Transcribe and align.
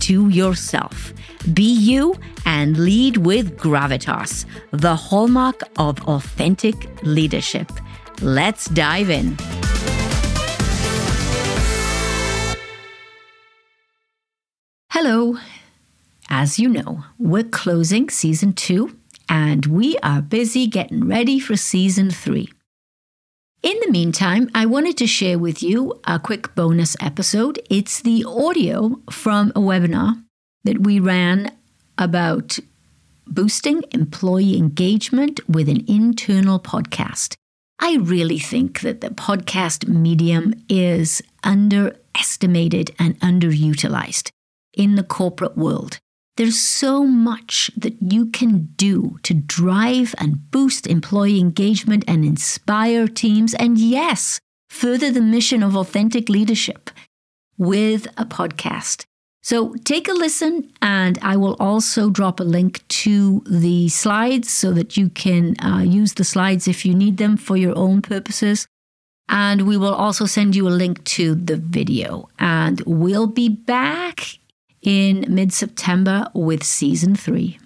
to 0.00 0.28
yourself. 0.28 1.12
Be 1.52 1.72
you 1.72 2.14
and 2.44 2.76
lead 2.76 3.18
with 3.18 3.56
gravitas, 3.56 4.44
the 4.70 4.96
hallmark 4.96 5.62
of 5.78 5.98
authentic 6.08 6.74
leadership. 7.02 7.70
Let's 8.20 8.66
dive 8.66 9.10
in. 9.10 9.36
Hello. 14.90 15.38
As 16.28 16.58
you 16.58 16.68
know, 16.68 17.04
we're 17.18 17.44
closing 17.44 18.10
season 18.10 18.52
two 18.52 18.98
and 19.28 19.66
we 19.66 19.96
are 19.98 20.20
busy 20.20 20.66
getting 20.66 21.06
ready 21.06 21.38
for 21.38 21.56
season 21.56 22.10
three. 22.10 22.48
In 23.62 23.76
the 23.80 23.90
meantime, 23.90 24.48
I 24.54 24.66
wanted 24.66 24.96
to 24.98 25.06
share 25.08 25.36
with 25.36 25.64
you 25.64 26.00
a 26.04 26.20
quick 26.20 26.54
bonus 26.54 26.96
episode. 27.00 27.58
It's 27.68 28.00
the 28.00 28.24
audio 28.24 29.00
from 29.10 29.50
a 29.50 29.60
webinar 29.60 30.22
that 30.62 30.82
we 30.82 31.00
ran 31.00 31.50
about 31.98 32.60
boosting 33.26 33.82
employee 33.90 34.56
engagement 34.56 35.40
with 35.48 35.68
an 35.68 35.84
internal 35.88 36.60
podcast. 36.60 37.34
I 37.80 37.96
really 37.96 38.38
think 38.38 38.80
that 38.82 39.00
the 39.00 39.10
podcast 39.10 39.88
medium 39.88 40.54
is 40.68 41.20
underestimated 41.42 42.94
and 42.96 43.18
underutilized 43.18 44.30
in 44.72 44.94
the 44.94 45.02
corporate 45.02 45.56
world. 45.56 45.98
There's 46.38 46.60
so 46.60 47.04
much 47.04 47.68
that 47.76 47.96
you 48.00 48.26
can 48.26 48.68
do 48.76 49.18
to 49.24 49.34
drive 49.34 50.14
and 50.18 50.48
boost 50.52 50.86
employee 50.86 51.40
engagement 51.40 52.04
and 52.06 52.24
inspire 52.24 53.08
teams, 53.08 53.54
and 53.54 53.76
yes, 53.76 54.38
further 54.70 55.10
the 55.10 55.20
mission 55.20 55.64
of 55.64 55.74
authentic 55.74 56.28
leadership 56.28 56.92
with 57.56 58.06
a 58.16 58.24
podcast. 58.24 59.04
So 59.42 59.74
take 59.84 60.06
a 60.06 60.12
listen, 60.12 60.70
and 60.80 61.18
I 61.22 61.36
will 61.36 61.56
also 61.58 62.08
drop 62.08 62.38
a 62.38 62.44
link 62.44 62.86
to 63.02 63.42
the 63.44 63.88
slides 63.88 64.48
so 64.48 64.70
that 64.74 64.96
you 64.96 65.08
can 65.08 65.56
uh, 65.60 65.80
use 65.80 66.14
the 66.14 66.22
slides 66.22 66.68
if 66.68 66.86
you 66.86 66.94
need 66.94 67.16
them 67.16 67.36
for 67.36 67.56
your 67.56 67.76
own 67.76 68.00
purposes. 68.00 68.68
And 69.28 69.66
we 69.66 69.76
will 69.76 69.94
also 69.94 70.24
send 70.24 70.54
you 70.54 70.68
a 70.68 70.70
link 70.70 71.02
to 71.16 71.34
the 71.34 71.56
video. 71.56 72.28
And 72.38 72.80
we'll 72.86 73.26
be 73.26 73.48
back 73.48 74.37
in 74.82 75.24
mid 75.28 75.52
September 75.52 76.28
with 76.34 76.62
season 76.62 77.14
three. 77.14 77.58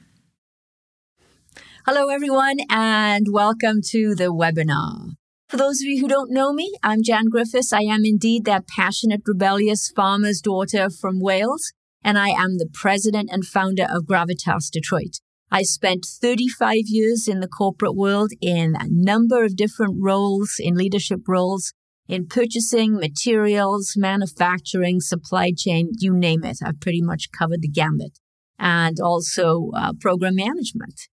Hello, 1.87 2.09
everyone, 2.09 2.59
and 2.71 3.27
welcome 3.31 3.81
to 3.91 4.15
the 4.15 4.33
webinar. 4.33 5.15
For 5.49 5.57
those 5.57 5.81
of 5.83 5.87
you 5.87 6.01
who 6.01 6.09
don't 6.09 6.31
know 6.31 6.53
me, 6.53 6.73
I'm 6.83 7.03
Jan 7.03 7.29
Griffiths. 7.29 7.73
I 7.73 7.81
am 7.81 8.05
indeed 8.05 8.45
that 8.45 8.69
passionate, 8.69 9.23
rebellious 9.27 9.91
farmer's 9.95 10.41
daughter 10.41 10.89
from 10.89 11.21
Wales, 11.21 11.73
and 12.03 12.17
I 12.17 12.29
am 12.29 12.59
the 12.59 12.71
president 12.73 13.31
and 13.33 13.45
founder 13.45 13.85
of 13.91 14.05
Gravitas 14.05 14.71
Detroit. 14.71 15.19
I 15.51 15.65
spent 15.65 16.07
35 16.07 16.85
years 16.87 17.29
in 17.29 17.41
the 17.41 17.49
corporate 17.49 17.95
world 17.95 18.31
in 18.41 18.75
a 18.75 18.87
number 18.89 19.45
of 19.45 19.55
different 19.55 19.97
roles, 20.01 20.55
in 20.59 20.75
leadership 20.75 21.21
roles, 21.29 21.75
in 22.13 22.27
purchasing, 22.27 22.97
materials, 22.97 23.95
manufacturing, 23.97 25.01
supply 25.01 25.51
chain, 25.57 25.93
you 25.99 26.15
name 26.15 26.45
it. 26.45 26.59
I've 26.63 26.79
pretty 26.79 27.01
much 27.01 27.31
covered 27.33 27.63
the 27.63 27.69
gambit 27.69 28.19
and 28.59 29.01
also 29.01 29.71
uh, 29.75 29.95
program 29.99 30.37
management. 30.37 31.09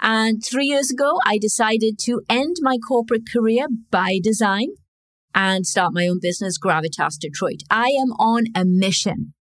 And 0.00 0.42
three 0.44 0.66
years 0.66 0.90
ago, 0.90 1.20
I 1.24 1.38
decided 1.38 1.96
to 2.06 2.22
end 2.28 2.56
my 2.60 2.76
corporate 2.76 3.22
career 3.32 3.68
by 3.92 4.18
design 4.20 4.70
and 5.32 5.64
start 5.64 5.94
my 5.94 6.08
own 6.08 6.18
business, 6.20 6.58
Gravitas 6.58 7.20
Detroit. 7.20 7.60
I 7.70 7.90
am 7.90 8.10
on 8.18 8.46
a 8.56 8.64
mission 8.64 9.34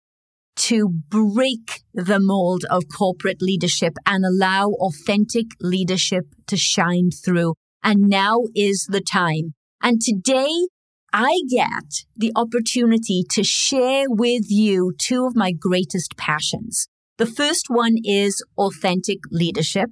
to 0.57 0.91
break 1.09 1.81
the 1.95 2.21
mold 2.21 2.65
of 2.71 2.83
corporate 2.95 3.41
leadership 3.41 3.95
and 4.05 4.23
allow 4.23 4.73
authentic 4.73 5.47
leadership 5.63 6.27
to 6.47 6.59
shine 6.59 7.09
through. 7.25 7.55
And 7.83 8.03
now 8.11 8.43
is 8.55 8.87
the 8.91 9.01
time. 9.01 9.55
And 9.83 10.03
today 10.03 10.67
I 11.13 11.41
get 11.49 12.05
the 12.17 12.33
opportunity 12.37 13.25
to 13.31 13.43
share 13.43 14.05
with 14.09 14.45
you 14.49 14.93
two 14.99 15.27
of 15.27 15.35
my 15.35 15.53
greatest 15.53 16.17
passions. 16.17 16.87
The 17.19 17.27
first 17.27 17.67
one 17.69 17.97
is 18.05 18.45
authentic 18.57 19.19
leadership. 19.31 19.91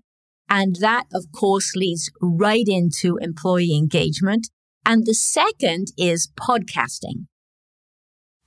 And 0.48 0.76
that, 0.80 1.04
of 1.12 1.26
course, 1.30 1.74
leads 1.74 2.10
right 2.22 2.64
into 2.66 3.18
employee 3.20 3.76
engagement. 3.76 4.48
And 4.86 5.04
the 5.04 5.14
second 5.14 5.88
is 5.98 6.30
podcasting. 6.40 7.26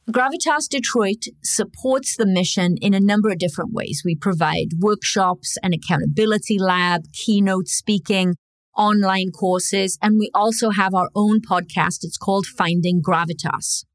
Gravitas 0.09 0.67
Detroit 0.67 1.25
supports 1.43 2.15
the 2.17 2.25
mission 2.25 2.75
in 2.81 2.93
a 2.95 2.99
number 2.99 3.29
of 3.29 3.37
different 3.37 3.71
ways. 3.71 4.01
We 4.03 4.15
provide 4.15 4.79
workshops, 4.79 5.57
an 5.61 5.73
accountability 5.73 6.57
lab, 6.57 7.03
keynote 7.13 7.67
speaking, 7.67 8.35
online 8.75 9.31
courses, 9.31 9.97
and 10.01 10.17
we 10.17 10.29
also 10.33 10.69
have 10.71 10.93
our 10.93 11.09
own 11.15 11.41
podcast. 11.41 12.03
It's 12.03 12.17
called 12.17 12.45
Finding 12.45 13.01
Gravitas. 13.01 13.85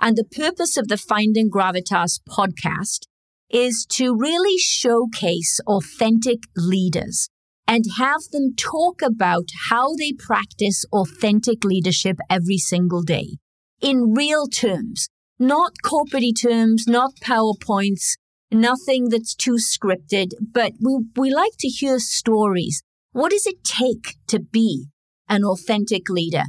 And 0.00 0.16
the 0.16 0.24
purpose 0.24 0.76
of 0.76 0.88
the 0.88 0.96
Finding 0.96 1.50
Gravitas 1.50 2.20
podcast 2.28 3.06
is 3.50 3.86
to 3.90 4.16
really 4.16 4.58
showcase 4.58 5.60
authentic 5.66 6.40
leaders 6.56 7.28
and 7.66 7.84
have 7.96 8.22
them 8.32 8.54
talk 8.56 9.00
about 9.02 9.48
how 9.70 9.94
they 9.94 10.12
practice 10.12 10.84
authentic 10.92 11.64
leadership 11.64 12.18
every 12.28 12.58
single 12.58 13.02
day 13.02 13.38
in 13.80 14.14
real 14.14 14.46
terms, 14.46 15.08
not 15.38 15.72
corporate 15.84 16.38
terms, 16.40 16.86
not 16.86 17.12
PowerPoints, 17.22 18.16
nothing 18.50 19.08
that's 19.10 19.34
too 19.34 19.56
scripted, 19.56 20.28
but 20.40 20.72
we, 20.80 21.04
we 21.16 21.30
like 21.30 21.52
to 21.58 21.68
hear 21.68 21.98
stories 21.98 22.82
what 23.14 23.30
does 23.30 23.46
it 23.46 23.62
take 23.62 24.16
to 24.26 24.40
be 24.40 24.88
an 25.28 25.44
authentic 25.44 26.10
leader? 26.10 26.46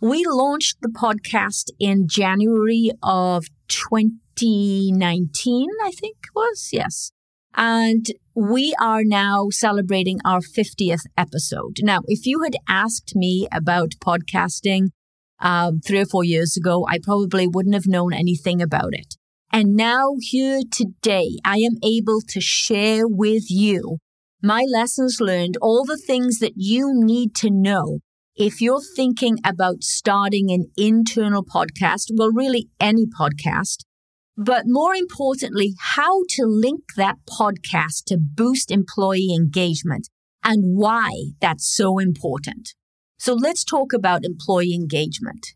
We 0.00 0.24
launched 0.26 0.78
the 0.80 0.88
podcast 0.88 1.68
in 1.78 2.08
January 2.08 2.90
of 3.02 3.44
2019, 3.68 5.68
I 5.84 5.90
think 5.90 6.16
was, 6.34 6.70
yes. 6.72 7.12
And 7.54 8.06
we 8.34 8.74
are 8.80 9.04
now 9.04 9.48
celebrating 9.50 10.20
our 10.24 10.40
50th 10.40 11.02
episode. 11.18 11.80
Now, 11.82 12.00
if 12.06 12.24
you 12.24 12.44
had 12.44 12.56
asked 12.66 13.14
me 13.14 13.46
about 13.52 13.96
podcasting 14.02 14.92
um, 15.40 15.80
three 15.80 16.00
or 16.00 16.06
four 16.06 16.24
years 16.24 16.56
ago, 16.56 16.86
I 16.88 16.98
probably 17.02 17.46
wouldn't 17.46 17.74
have 17.74 17.86
known 17.86 18.14
anything 18.14 18.62
about 18.62 18.94
it. 18.94 19.16
And 19.52 19.76
now, 19.76 20.14
here 20.20 20.62
today, 20.70 21.36
I 21.44 21.58
am 21.58 21.76
able 21.84 22.22
to 22.28 22.40
share 22.40 23.06
with 23.06 23.50
you 23.50 23.98
my 24.42 24.64
lessons 24.70 25.18
learned, 25.20 25.56
all 25.60 25.84
the 25.84 25.96
things 25.96 26.38
that 26.38 26.52
you 26.56 26.92
need 26.94 27.34
to 27.36 27.50
know 27.50 28.00
if 28.36 28.60
you're 28.60 28.82
thinking 28.94 29.38
about 29.44 29.82
starting 29.82 30.50
an 30.50 30.66
internal 30.76 31.42
podcast, 31.42 32.08
well, 32.14 32.30
really 32.30 32.68
any 32.78 33.06
podcast, 33.06 33.84
but 34.36 34.64
more 34.66 34.94
importantly, 34.94 35.74
how 35.94 36.22
to 36.30 36.44
link 36.44 36.80
that 36.96 37.16
podcast 37.26 38.04
to 38.06 38.18
boost 38.18 38.70
employee 38.70 39.34
engagement 39.34 40.10
and 40.44 40.76
why 40.76 41.10
that's 41.40 41.66
so 41.66 41.98
important. 41.98 42.74
So 43.18 43.32
let's 43.32 43.64
talk 43.64 43.94
about 43.94 44.24
employee 44.24 44.74
engagement. 44.74 45.46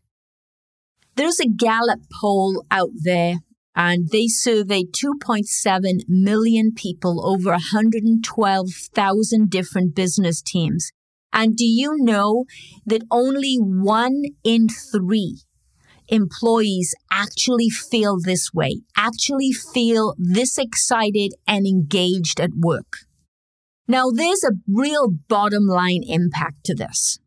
There's 1.15 1.39
a 1.39 1.47
Gallup 1.47 1.99
poll 2.19 2.65
out 2.71 2.89
there 2.95 3.35
and 3.75 4.09
they 4.09 4.27
surveyed 4.27 4.93
2.7 4.93 6.01
million 6.07 6.71
people 6.73 7.25
over 7.25 7.51
112,000 7.51 9.49
different 9.49 9.95
business 9.95 10.41
teams. 10.41 10.91
And 11.33 11.55
do 11.55 11.65
you 11.65 11.95
know 11.97 12.45
that 12.85 13.03
only 13.09 13.55
one 13.55 14.23
in 14.43 14.67
three 14.67 15.41
employees 16.09 16.93
actually 17.09 17.69
feel 17.69 18.17
this 18.19 18.49
way, 18.53 18.81
actually 18.97 19.53
feel 19.53 20.13
this 20.17 20.57
excited 20.57 21.33
and 21.47 21.65
engaged 21.65 22.41
at 22.41 22.51
work? 22.57 22.97
Now, 23.87 24.09
there's 24.09 24.43
a 24.43 24.57
real 24.67 25.07
bottom 25.29 25.65
line 25.67 26.03
impact 26.07 26.65
to 26.65 26.75
this. 26.75 27.19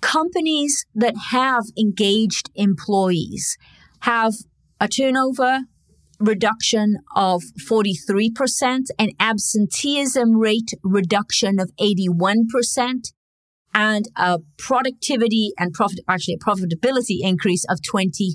companies 0.00 0.86
that 0.94 1.14
have 1.30 1.64
engaged 1.78 2.50
employees 2.54 3.56
have 4.00 4.32
a 4.80 4.88
turnover 4.88 5.60
reduction 6.18 6.96
of 7.14 7.42
43%, 7.68 8.86
an 8.98 9.10
absenteeism 9.18 10.36
rate 10.36 10.72
reduction 10.82 11.60
of 11.60 11.70
81%, 11.80 13.12
and 13.72 14.06
a 14.16 14.40
productivity 14.58 15.52
and 15.58 15.72
profit, 15.72 16.00
actually 16.08 16.34
a 16.40 16.44
profitability 16.44 17.18
increase 17.20 17.64
of 17.68 17.78
23%. 17.80 18.34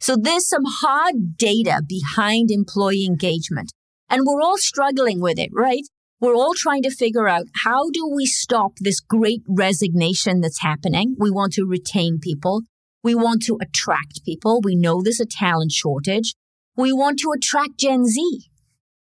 So 0.00 0.16
there's 0.16 0.48
some 0.48 0.64
hard 0.64 1.36
data 1.36 1.82
behind 1.86 2.50
employee 2.50 3.04
engagement. 3.04 3.72
And 4.08 4.22
we're 4.24 4.40
all 4.40 4.56
struggling 4.56 5.20
with 5.20 5.38
it, 5.38 5.50
right? 5.52 5.82
We're 6.20 6.34
all 6.34 6.54
trying 6.56 6.82
to 6.82 6.90
figure 6.90 7.28
out 7.28 7.46
how 7.64 7.90
do 7.90 8.10
we 8.12 8.26
stop 8.26 8.72
this 8.80 9.00
great 9.00 9.42
resignation 9.46 10.40
that's 10.40 10.62
happening? 10.62 11.14
We 11.18 11.30
want 11.30 11.52
to 11.54 11.66
retain 11.66 12.18
people. 12.20 12.62
We 13.02 13.14
want 13.14 13.42
to 13.44 13.58
attract 13.60 14.24
people. 14.24 14.60
We 14.62 14.74
know 14.74 15.02
there's 15.02 15.20
a 15.20 15.26
talent 15.26 15.72
shortage. 15.72 16.34
We 16.76 16.92
want 16.92 17.18
to 17.20 17.32
attract 17.32 17.78
Gen 17.78 18.06
Z. 18.06 18.48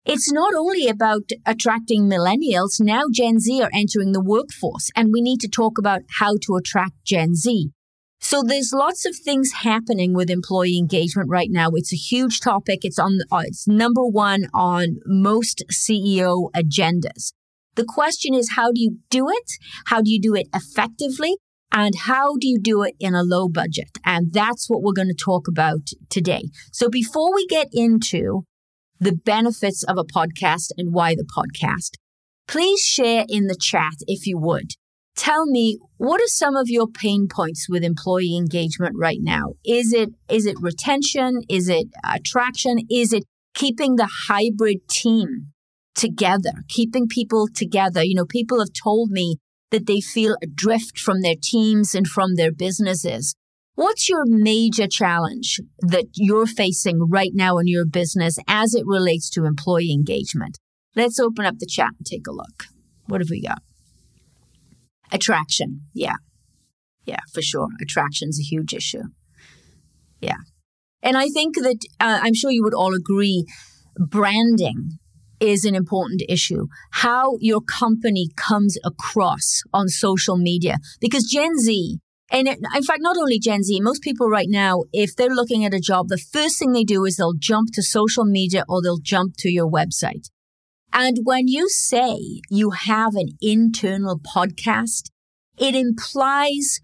It's 0.05 0.33
not 0.33 0.53
only 0.55 0.89
about 0.89 1.31
attracting 1.47 2.09
millennials. 2.09 2.81
Now 2.81 3.03
Gen 3.13 3.39
Z 3.39 3.63
are 3.63 3.71
entering 3.73 4.13
the 4.13 4.23
workforce 4.23 4.91
and 4.97 5.13
we 5.13 5.21
need 5.21 5.41
to 5.41 5.49
talk 5.49 5.79
about 5.79 6.03
how 6.19 6.37
to 6.43 6.57
attract 6.57 7.05
Gen 7.05 7.35
Z. 7.37 7.71
So 8.21 8.43
there's 8.43 8.73
lots 8.73 9.05
of 9.05 9.17
things 9.17 9.51
happening 9.63 10.15
with 10.15 10.31
employee 10.31 10.79
engagement 10.79 11.29
right 11.29 11.51
now. 11.51 11.71
It's 11.75 11.93
a 11.93 11.97
huge 11.97 12.41
topic. 12.41 12.81
It's 12.83 12.99
on, 12.99 13.19
uh, 13.31 13.43
it's 13.45 13.67
number 13.67 14.05
one 14.05 14.47
on 14.55 15.01
most 15.07 15.65
CEO 15.73 16.51
agendas. 16.53 17.33
The 17.75 17.85
question 17.85 18.33
is, 18.33 18.53
how 18.55 18.71
do 18.71 18.81
you 18.81 18.99
do 19.11 19.29
it? 19.29 19.53
How 19.87 20.03
do 20.03 20.11
you 20.11 20.21
do 20.21 20.35
it 20.35 20.47
effectively? 20.55 21.37
And 21.73 21.95
how 22.05 22.37
do 22.39 22.47
you 22.47 22.59
do 22.61 22.83
it 22.83 22.95
in 23.01 23.15
a 23.15 23.23
low 23.23 23.49
budget? 23.49 23.99
And 24.05 24.33
that's 24.33 24.69
what 24.69 24.83
we're 24.83 24.93
going 24.93 25.09
to 25.09 25.15
talk 25.15 25.49
about 25.49 25.89
today. 26.11 26.45
So 26.71 26.91
before 26.91 27.35
we 27.35 27.47
get 27.47 27.69
into 27.73 28.45
the 29.01 29.13
benefits 29.13 29.83
of 29.83 29.97
a 29.99 30.05
podcast 30.05 30.69
and 30.77 30.93
why 30.93 31.15
the 31.15 31.25
podcast, 31.25 31.93
please 32.47 32.81
share 32.81 33.25
in 33.29 33.47
the 33.47 33.57
chat 33.59 33.95
if 34.07 34.27
you 34.27 34.39
would. 34.39 34.73
Tell 35.17 35.47
me 35.47 35.79
what 35.97 36.21
are 36.21 36.27
some 36.27 36.57
of 36.57 36.69
your 36.69 36.87
pain 36.87 37.27
points 37.31 37.69
with 37.69 37.85
employee 37.85 38.37
engagement 38.37 38.95
right 38.99 39.19
now? 39.21 39.55
Is 39.65 39.93
it 39.93 40.11
is 40.29 40.47
it 40.47 40.57
retention? 40.61 41.41
Is 41.49 41.69
it 41.69 41.89
attraction? 42.09 42.79
Is 42.91 43.13
it 43.13 43.25
keeping 43.55 43.97
the 43.97 44.09
hybrid 44.29 44.89
team 44.89 45.53
together, 45.95 46.65
keeping 46.69 47.09
people 47.09 47.47
together? 47.55 48.03
You 48.03 48.15
know, 48.15 48.25
people 48.25 48.59
have 48.61 48.73
told 48.73 49.11
me 49.11 49.37
that 49.73 49.87
they 49.87 50.01
feel 50.01 50.37
adrift 50.43 50.99
from 50.99 51.23
their 51.23 51.35
teams 51.43 51.95
and 51.95 52.07
from 52.07 52.37
their 52.37 52.53
businesses. 52.53 53.35
What's 53.75 54.09
your 54.09 54.25
major 54.27 54.87
challenge 54.87 55.59
that 55.81 56.05
you're 56.15 56.47
facing 56.47 57.09
right 57.09 57.33
now 57.35 57.57
in 57.57 57.67
your 57.67 57.87
business 57.87 58.39
as 58.47 58.75
it 58.75 58.85
relates 58.87 59.31
to 59.31 59.47
employee 59.47 59.93
engagement? 59.93 60.59
Let's 60.95 61.19
open 61.19 61.47
up 61.47 61.59
the 61.59 61.67
chat 61.67 61.91
and 61.99 62.07
take 62.07 62.27
a 62.29 62.33
look. 62.33 62.65
What 63.07 63.23
have 63.23 63.31
we 63.31 63.43
got? 63.43 63.63
Attraction. 65.11 65.87
Yeah. 65.95 66.17
Yeah, 67.07 67.21
for 67.33 67.43
sure. 67.43 67.69
Attraction's 67.81 68.39
a 68.39 68.43
huge 68.43 68.75
issue. 68.75 69.05
Yeah. 70.21 70.37
And 71.03 71.17
I 71.17 71.29
think 71.29 71.57
that 71.57 71.79
uh, 71.99 72.21
I'm 72.23 72.35
sure 72.35 72.51
you 72.51 72.63
would 72.63 72.75
all 72.75 72.95
agree 72.95 73.47
branding 73.97 74.99
is 75.43 75.65
an 75.65 75.75
important 75.75 76.23
issue. 76.29 76.69
How 76.93 77.37
your 77.41 77.61
company 77.61 78.29
comes 78.37 78.79
across 78.85 79.63
on 79.75 79.89
social 79.89 80.37
media. 80.37 80.77
Because 81.01 81.25
Gen 81.25 81.59
Z, 81.59 81.99
and 82.31 82.49
in 82.49 82.83
fact, 82.83 83.01
not 83.03 83.17
only 83.19 83.41
Gen 83.41 83.65
Z, 83.65 83.81
most 83.81 84.03
people 84.03 84.29
right 84.29 84.47
now, 84.49 84.85
if 84.93 85.17
they're 85.17 85.35
looking 85.35 85.65
at 85.65 85.75
a 85.75 85.81
job, 85.81 86.09
the 86.09 86.17
first 86.33 86.59
thing 86.59 86.73
they 86.73 86.85
do 86.85 87.05
is 87.05 87.17
they'll 87.17 87.35
jump 87.35 87.71
to 87.73 87.83
social 87.83 88.25
media 88.25 88.65
or 88.69 88.81
they'll 88.81 89.01
jump 89.03 89.35
to 89.39 89.51
your 89.51 89.69
website. 89.69 90.31
And 90.93 91.19
when 91.25 91.49
you 91.49 91.69
say 91.69 92.41
you 92.49 92.71
have 92.71 93.17
an 93.17 93.31
internal 93.41 94.21
podcast, 94.21 95.11
it 95.59 95.75
implies 95.75 96.81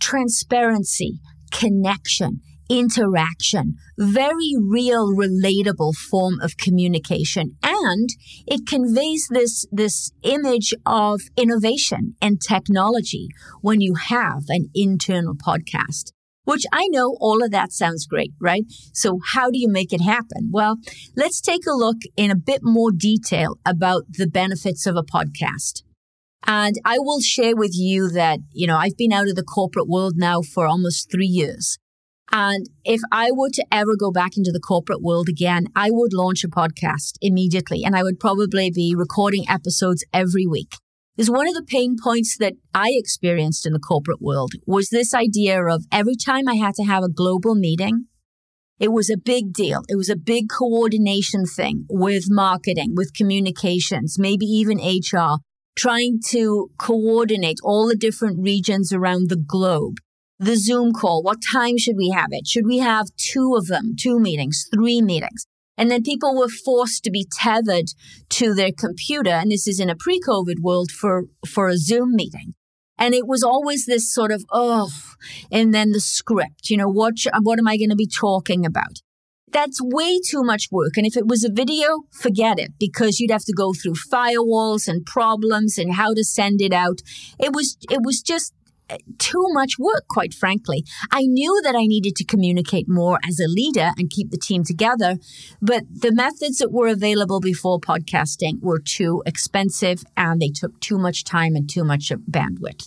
transparency, 0.00 1.20
connection, 1.52 2.40
interaction, 2.68 3.76
very 3.98 4.54
real, 4.58 5.14
relatable 5.14 5.94
form 5.94 6.40
of 6.40 6.56
communication. 6.56 7.56
And 7.62 8.08
it 8.46 8.66
conveys 8.66 9.26
this, 9.30 9.66
this 9.70 10.12
image 10.22 10.74
of 10.86 11.20
innovation 11.36 12.14
and 12.20 12.40
technology 12.40 13.28
when 13.60 13.80
you 13.80 13.94
have 13.94 14.44
an 14.48 14.68
internal 14.74 15.34
podcast. 15.34 16.12
Which 16.44 16.64
I 16.72 16.88
know 16.88 17.16
all 17.20 17.42
of 17.44 17.52
that 17.52 17.70
sounds 17.70 18.04
great, 18.04 18.32
right? 18.40 18.64
So 18.92 19.20
how 19.32 19.50
do 19.50 19.60
you 19.60 19.68
make 19.68 19.92
it 19.92 20.00
happen? 20.00 20.50
Well, 20.50 20.76
let's 21.16 21.40
take 21.40 21.66
a 21.68 21.76
look 21.76 21.98
in 22.16 22.32
a 22.32 22.36
bit 22.36 22.60
more 22.62 22.90
detail 22.90 23.58
about 23.64 24.02
the 24.10 24.26
benefits 24.26 24.84
of 24.84 24.96
a 24.96 25.04
podcast. 25.04 25.82
And 26.44 26.74
I 26.84 26.98
will 26.98 27.20
share 27.20 27.54
with 27.54 27.72
you 27.74 28.08
that, 28.10 28.40
you 28.52 28.66
know, 28.66 28.76
I've 28.76 28.96
been 28.96 29.12
out 29.12 29.28
of 29.28 29.36
the 29.36 29.44
corporate 29.44 29.88
world 29.88 30.14
now 30.16 30.42
for 30.42 30.66
almost 30.66 31.10
three 31.10 31.26
years. 31.26 31.78
And 32.32 32.70
if 32.82 33.02
I 33.12 33.30
were 33.30 33.50
to 33.50 33.66
ever 33.70 33.94
go 33.94 34.10
back 34.10 34.38
into 34.38 34.52
the 34.52 34.60
corporate 34.60 35.02
world 35.02 35.28
again, 35.28 35.66
I 35.76 35.90
would 35.90 36.14
launch 36.14 36.44
a 36.44 36.48
podcast 36.48 37.18
immediately 37.20 37.84
and 37.84 37.94
I 37.94 38.02
would 38.02 38.18
probably 38.18 38.70
be 38.70 38.94
recording 38.96 39.44
episodes 39.50 40.02
every 40.14 40.46
week. 40.46 40.72
Is 41.18 41.30
one 41.30 41.46
of 41.46 41.52
the 41.54 41.62
pain 41.62 41.96
points 42.02 42.38
that 42.38 42.54
I 42.72 42.92
experienced 42.94 43.66
in 43.66 43.74
the 43.74 43.78
corporate 43.78 44.22
world 44.22 44.52
was 44.66 44.88
this 44.88 45.12
idea 45.12 45.62
of 45.62 45.84
every 45.92 46.16
time 46.16 46.48
I 46.48 46.54
had 46.54 46.74
to 46.76 46.84
have 46.84 47.04
a 47.04 47.10
global 47.10 47.54
meeting, 47.54 48.06
it 48.80 48.92
was 48.92 49.10
a 49.10 49.18
big 49.18 49.52
deal. 49.52 49.82
It 49.90 49.96
was 49.96 50.08
a 50.08 50.16
big 50.16 50.48
coordination 50.48 51.44
thing 51.44 51.84
with 51.90 52.24
marketing, 52.30 52.94
with 52.96 53.12
communications, 53.12 54.18
maybe 54.18 54.46
even 54.46 54.78
HR, 54.78 55.40
trying 55.76 56.18
to 56.30 56.70
coordinate 56.78 57.58
all 57.62 57.86
the 57.86 57.94
different 57.94 58.42
regions 58.42 58.90
around 58.90 59.28
the 59.28 59.36
globe 59.36 59.96
the 60.38 60.56
Zoom 60.56 60.92
call. 60.92 61.22
What 61.22 61.38
time 61.52 61.78
should 61.78 61.96
we 61.96 62.10
have 62.10 62.28
it? 62.30 62.46
Should 62.46 62.66
we 62.66 62.78
have 62.78 63.06
two 63.16 63.54
of 63.56 63.66
them, 63.66 63.94
two 63.98 64.18
meetings, 64.18 64.66
three 64.72 65.00
meetings? 65.00 65.46
And 65.78 65.90
then 65.90 66.02
people 66.02 66.36
were 66.36 66.48
forced 66.48 67.02
to 67.04 67.10
be 67.10 67.26
tethered 67.30 67.86
to 68.30 68.54
their 68.54 68.72
computer. 68.76 69.30
And 69.30 69.50
this 69.50 69.66
is 69.66 69.80
in 69.80 69.88
a 69.88 69.96
pre 69.96 70.20
COVID 70.20 70.60
world 70.60 70.90
for, 70.90 71.24
for 71.46 71.68
a 71.68 71.76
Zoom 71.76 72.14
meeting. 72.14 72.54
And 72.98 73.14
it 73.14 73.26
was 73.26 73.42
always 73.42 73.86
this 73.86 74.12
sort 74.12 74.30
of, 74.30 74.44
oh, 74.52 74.90
and 75.50 75.74
then 75.74 75.92
the 75.92 76.00
script, 76.00 76.70
you 76.70 76.76
know, 76.76 76.88
what, 76.88 77.14
what 77.40 77.58
am 77.58 77.66
I 77.66 77.76
going 77.76 77.90
to 77.90 77.96
be 77.96 78.06
talking 78.06 78.64
about? 78.66 79.00
That's 79.50 79.80
way 79.82 80.18
too 80.18 80.42
much 80.42 80.68
work. 80.70 80.96
And 80.96 81.06
if 81.06 81.16
it 81.16 81.26
was 81.26 81.44
a 81.44 81.52
video, 81.52 82.02
forget 82.12 82.58
it 82.58 82.72
because 82.78 83.18
you'd 83.18 83.30
have 83.30 83.44
to 83.44 83.52
go 83.52 83.72
through 83.72 83.94
firewalls 83.94 84.88
and 84.88 85.04
problems 85.04 85.78
and 85.78 85.94
how 85.94 86.14
to 86.14 86.24
send 86.24 86.62
it 86.62 86.72
out. 86.72 87.00
It 87.38 87.52
was, 87.52 87.76
it 87.90 88.00
was 88.02 88.22
just 88.22 88.54
too 89.18 89.44
much 89.50 89.78
work, 89.78 90.04
quite 90.08 90.34
frankly. 90.34 90.84
I 91.10 91.22
knew 91.22 91.60
that 91.64 91.74
I 91.74 91.86
needed 91.86 92.16
to 92.16 92.24
communicate 92.24 92.88
more 92.88 93.18
as 93.26 93.38
a 93.40 93.48
leader 93.48 93.90
and 93.96 94.10
keep 94.10 94.30
the 94.30 94.38
team 94.38 94.64
together, 94.64 95.16
but 95.60 95.84
the 95.90 96.12
methods 96.12 96.58
that 96.58 96.72
were 96.72 96.88
available 96.88 97.40
before 97.40 97.80
podcasting 97.80 98.60
were 98.60 98.80
too 98.80 99.22
expensive 99.26 100.04
and 100.16 100.40
they 100.40 100.50
took 100.50 100.78
too 100.80 100.98
much 100.98 101.24
time 101.24 101.54
and 101.54 101.68
too 101.68 101.84
much 101.84 102.12
bandwidth. 102.30 102.86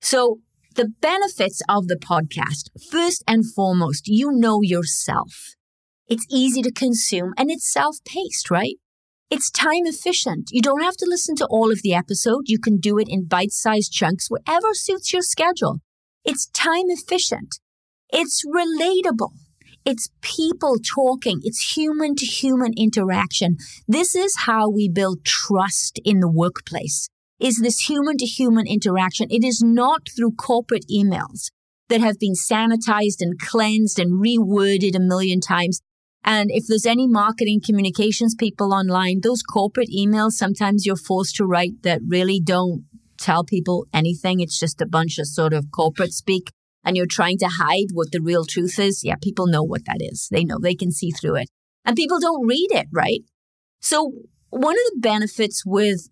So, 0.00 0.40
the 0.74 0.92
benefits 1.00 1.60
of 1.68 1.88
the 1.88 1.96
podcast 1.96 2.68
first 2.90 3.24
and 3.26 3.44
foremost, 3.44 4.06
you 4.06 4.30
know 4.30 4.60
yourself. 4.62 5.54
It's 6.06 6.24
easy 6.30 6.62
to 6.62 6.70
consume 6.70 7.34
and 7.36 7.50
it's 7.50 7.70
self 7.70 7.96
paced, 8.04 8.50
right? 8.50 8.76
It's 9.30 9.50
time 9.50 9.84
efficient. 9.84 10.48
You 10.52 10.62
don't 10.62 10.82
have 10.82 10.96
to 10.96 11.06
listen 11.06 11.36
to 11.36 11.46
all 11.50 11.70
of 11.70 11.82
the 11.82 11.94
episode. 11.94 12.44
You 12.46 12.58
can 12.58 12.78
do 12.78 12.98
it 12.98 13.08
in 13.08 13.26
bite 13.26 13.52
sized 13.52 13.92
chunks, 13.92 14.30
whatever 14.30 14.72
suits 14.72 15.12
your 15.12 15.22
schedule. 15.22 15.80
It's 16.24 16.46
time 16.46 16.86
efficient. 16.88 17.60
It's 18.10 18.44
relatable. 18.46 19.32
It's 19.84 20.08
people 20.22 20.76
talking. 20.78 21.40
It's 21.42 21.76
human 21.76 22.14
to 22.16 22.26
human 22.26 22.72
interaction. 22.76 23.56
This 23.86 24.14
is 24.14 24.34
how 24.46 24.68
we 24.70 24.88
build 24.88 25.24
trust 25.24 26.00
in 26.04 26.20
the 26.20 26.30
workplace 26.30 27.08
is 27.40 27.60
this 27.62 27.88
human 27.88 28.16
to 28.18 28.26
human 28.26 28.66
interaction. 28.66 29.28
It 29.30 29.44
is 29.44 29.62
not 29.62 30.08
through 30.16 30.32
corporate 30.32 30.84
emails 30.90 31.50
that 31.88 32.00
have 32.00 32.18
been 32.18 32.34
sanitized 32.34 33.20
and 33.20 33.38
cleansed 33.38 33.98
and 33.98 34.22
reworded 34.22 34.94
a 34.94 35.00
million 35.00 35.40
times. 35.40 35.80
And 36.24 36.50
if 36.52 36.64
there's 36.66 36.86
any 36.86 37.06
marketing 37.06 37.60
communications 37.64 38.34
people 38.34 38.74
online, 38.74 39.20
those 39.22 39.42
corporate 39.42 39.88
emails, 39.88 40.32
sometimes 40.32 40.84
you're 40.84 40.96
forced 40.96 41.36
to 41.36 41.44
write 41.44 41.82
that 41.82 42.00
really 42.06 42.40
don't 42.42 42.84
tell 43.18 43.44
people 43.44 43.86
anything. 43.92 44.40
It's 44.40 44.58
just 44.58 44.80
a 44.80 44.86
bunch 44.86 45.18
of 45.18 45.26
sort 45.26 45.52
of 45.52 45.70
corporate 45.72 46.12
speak. 46.12 46.50
And 46.84 46.96
you're 46.96 47.06
trying 47.06 47.38
to 47.38 47.48
hide 47.48 47.88
what 47.92 48.12
the 48.12 48.20
real 48.20 48.44
truth 48.44 48.78
is. 48.78 49.02
Yeah, 49.04 49.16
people 49.22 49.46
know 49.46 49.62
what 49.62 49.84
that 49.86 49.98
is. 50.00 50.28
They 50.30 50.44
know 50.44 50.58
they 50.60 50.74
can 50.74 50.92
see 50.92 51.10
through 51.10 51.36
it. 51.36 51.48
And 51.84 51.96
people 51.96 52.20
don't 52.20 52.46
read 52.46 52.68
it, 52.70 52.86
right? 52.92 53.20
So, 53.80 54.12
one 54.50 54.74
of 54.74 54.94
the 54.94 55.00
benefits 55.00 55.64
with 55.66 56.08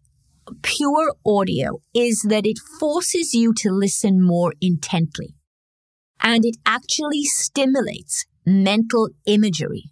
pure 0.63 1.15
audio 1.25 1.79
is 1.95 2.25
that 2.29 2.47
it 2.47 2.59
forces 2.79 3.33
you 3.33 3.53
to 3.55 3.71
listen 3.71 4.23
more 4.23 4.53
intently. 4.61 5.35
And 6.21 6.45
it 6.45 6.57
actually 6.67 7.25
stimulates 7.25 8.27
mental 8.45 9.09
imagery 9.27 9.85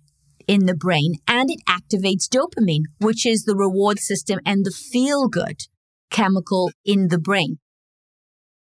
in 0.47 0.67
the 0.67 0.75
brain 0.75 1.15
and 1.27 1.51
it 1.51 1.61
activates 1.69 2.29
dopamine, 2.29 2.85
which 3.01 3.27
is 3.27 3.45
the 3.45 3.57
reward 3.57 3.99
system 3.99 4.41
and 4.45 4.65
the 4.65 4.71
feel 4.71 5.29
good 5.29 5.63
chemical 6.11 6.71
in 6.85 7.09
the 7.09 7.19
brain. 7.19 7.59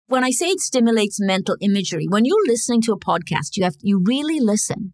When 0.08 0.24
I 0.24 0.32
say 0.32 0.48
it 0.48 0.60
stimulates 0.60 1.20
mental 1.20 1.58
imagery, 1.60 2.08
when 2.08 2.26
you're 2.26 2.48
listening 2.48 2.82
to 2.84 2.94
a 2.94 3.00
podcast, 3.00 3.58
you 3.58 3.64
have, 3.64 3.76
you 3.82 4.02
really 4.06 4.40
listen. 4.40 4.94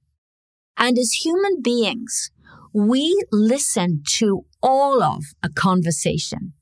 And 0.75 0.97
as 0.97 1.23
human 1.23 1.61
beings, 1.61 2.31
we 2.73 3.23
listen 3.31 4.01
to 4.17 4.45
all 4.61 5.03
of 5.03 5.23
a 5.43 5.49
conversation. 5.49 6.53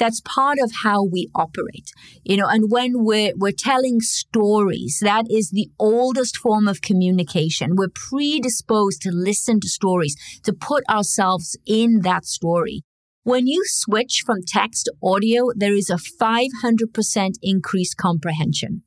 That's 0.00 0.22
part 0.22 0.56
of 0.58 0.72
how 0.82 1.04
we 1.04 1.28
operate, 1.34 1.92
you 2.24 2.38
know, 2.38 2.48
and 2.48 2.70
when 2.70 3.04
we're, 3.04 3.32
we're 3.36 3.52
telling 3.52 4.00
stories, 4.00 4.98
that 5.02 5.26
is 5.30 5.50
the 5.50 5.68
oldest 5.78 6.38
form 6.38 6.66
of 6.66 6.80
communication. 6.80 7.76
We're 7.76 7.90
predisposed 7.94 9.02
to 9.02 9.10
listen 9.12 9.60
to 9.60 9.68
stories, 9.68 10.16
to 10.44 10.54
put 10.54 10.84
ourselves 10.88 11.54
in 11.66 12.00
that 12.00 12.24
story. 12.24 12.82
When 13.24 13.46
you 13.46 13.62
switch 13.66 14.22
from 14.24 14.38
text 14.46 14.86
to 14.86 14.94
audio, 15.02 15.50
there 15.54 15.74
is 15.74 15.90
a 15.90 15.98
500% 15.98 17.32
increased 17.42 17.98
comprehension. 17.98 18.82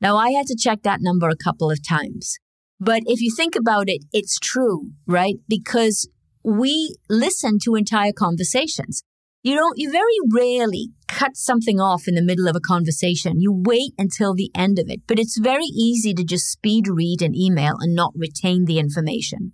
Now, 0.00 0.16
I 0.16 0.30
had 0.30 0.46
to 0.46 0.56
check 0.56 0.82
that 0.84 1.00
number 1.02 1.28
a 1.28 1.36
couple 1.36 1.68
of 1.68 1.84
times. 1.84 2.38
But 2.78 3.02
if 3.06 3.20
you 3.20 3.34
think 3.34 3.56
about 3.56 3.88
it, 3.88 4.04
it's 4.12 4.38
true, 4.38 4.92
right? 5.04 5.34
Because 5.48 6.08
we 6.44 6.94
listen 7.10 7.58
to 7.64 7.74
entire 7.74 8.12
conversations. 8.12 9.02
You 9.42 9.54
don't, 9.54 9.78
you 9.78 9.90
very 9.90 10.04
rarely 10.32 10.90
cut 11.06 11.36
something 11.36 11.80
off 11.80 12.08
in 12.08 12.14
the 12.14 12.22
middle 12.22 12.48
of 12.48 12.56
a 12.56 12.60
conversation. 12.60 13.40
You 13.40 13.52
wait 13.52 13.92
until 13.96 14.34
the 14.34 14.50
end 14.54 14.78
of 14.78 14.86
it, 14.88 15.00
but 15.06 15.18
it's 15.18 15.38
very 15.38 15.64
easy 15.64 16.12
to 16.14 16.24
just 16.24 16.50
speed 16.50 16.88
read 16.88 17.22
an 17.22 17.34
email 17.34 17.74
and 17.80 17.94
not 17.94 18.12
retain 18.16 18.64
the 18.64 18.78
information. 18.78 19.52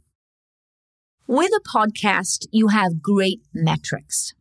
With 1.26 1.53
a 1.53 1.69
podcast, 1.69 2.47
you 2.50 2.69
have 2.69 3.03
great 3.03 3.41
metrics. 3.55 4.33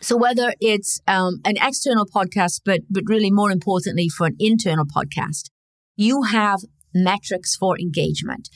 So 0.00 0.16
whether 0.16 0.54
it's 0.60 1.00
um, 1.06 1.40
an 1.44 1.56
external 1.60 2.06
podcast, 2.06 2.62
but 2.64 2.80
but 2.88 3.04
really 3.06 3.30
more 3.30 3.50
importantly 3.50 4.08
for 4.08 4.26
an 4.26 4.36
internal 4.38 4.86
podcast, 4.86 5.50
you 5.96 6.22
have 6.22 6.60
metrics 6.94 7.54
for 7.54 7.78
engagement. 7.78 8.48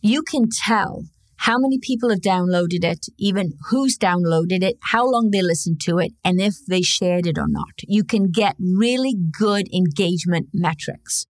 You 0.00 0.22
can 0.22 0.48
tell 0.50 1.04
how 1.38 1.58
many 1.58 1.78
people 1.78 2.10
have 2.10 2.20
downloaded 2.20 2.84
it, 2.84 3.06
even 3.18 3.52
who's 3.70 3.98
downloaded 3.98 4.62
it, 4.62 4.76
how 4.82 5.06
long 5.08 5.30
they 5.30 5.42
listened 5.42 5.80
to 5.82 5.98
it, 5.98 6.12
and 6.24 6.40
if 6.40 6.54
they 6.66 6.82
shared 6.82 7.26
it 7.26 7.38
or 7.38 7.48
not. 7.48 7.74
You 7.82 8.04
can 8.04 8.30
get 8.30 8.56
really 8.58 9.14
good 9.14 9.66
engagement 9.74 10.48
metrics. 10.52 11.26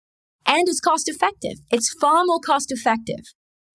And 0.46 0.68
it's 0.68 0.80
cost 0.80 1.08
effective. 1.08 1.58
It's 1.70 1.94
far 2.00 2.22
more 2.24 2.40
cost 2.40 2.72
effective 2.72 3.24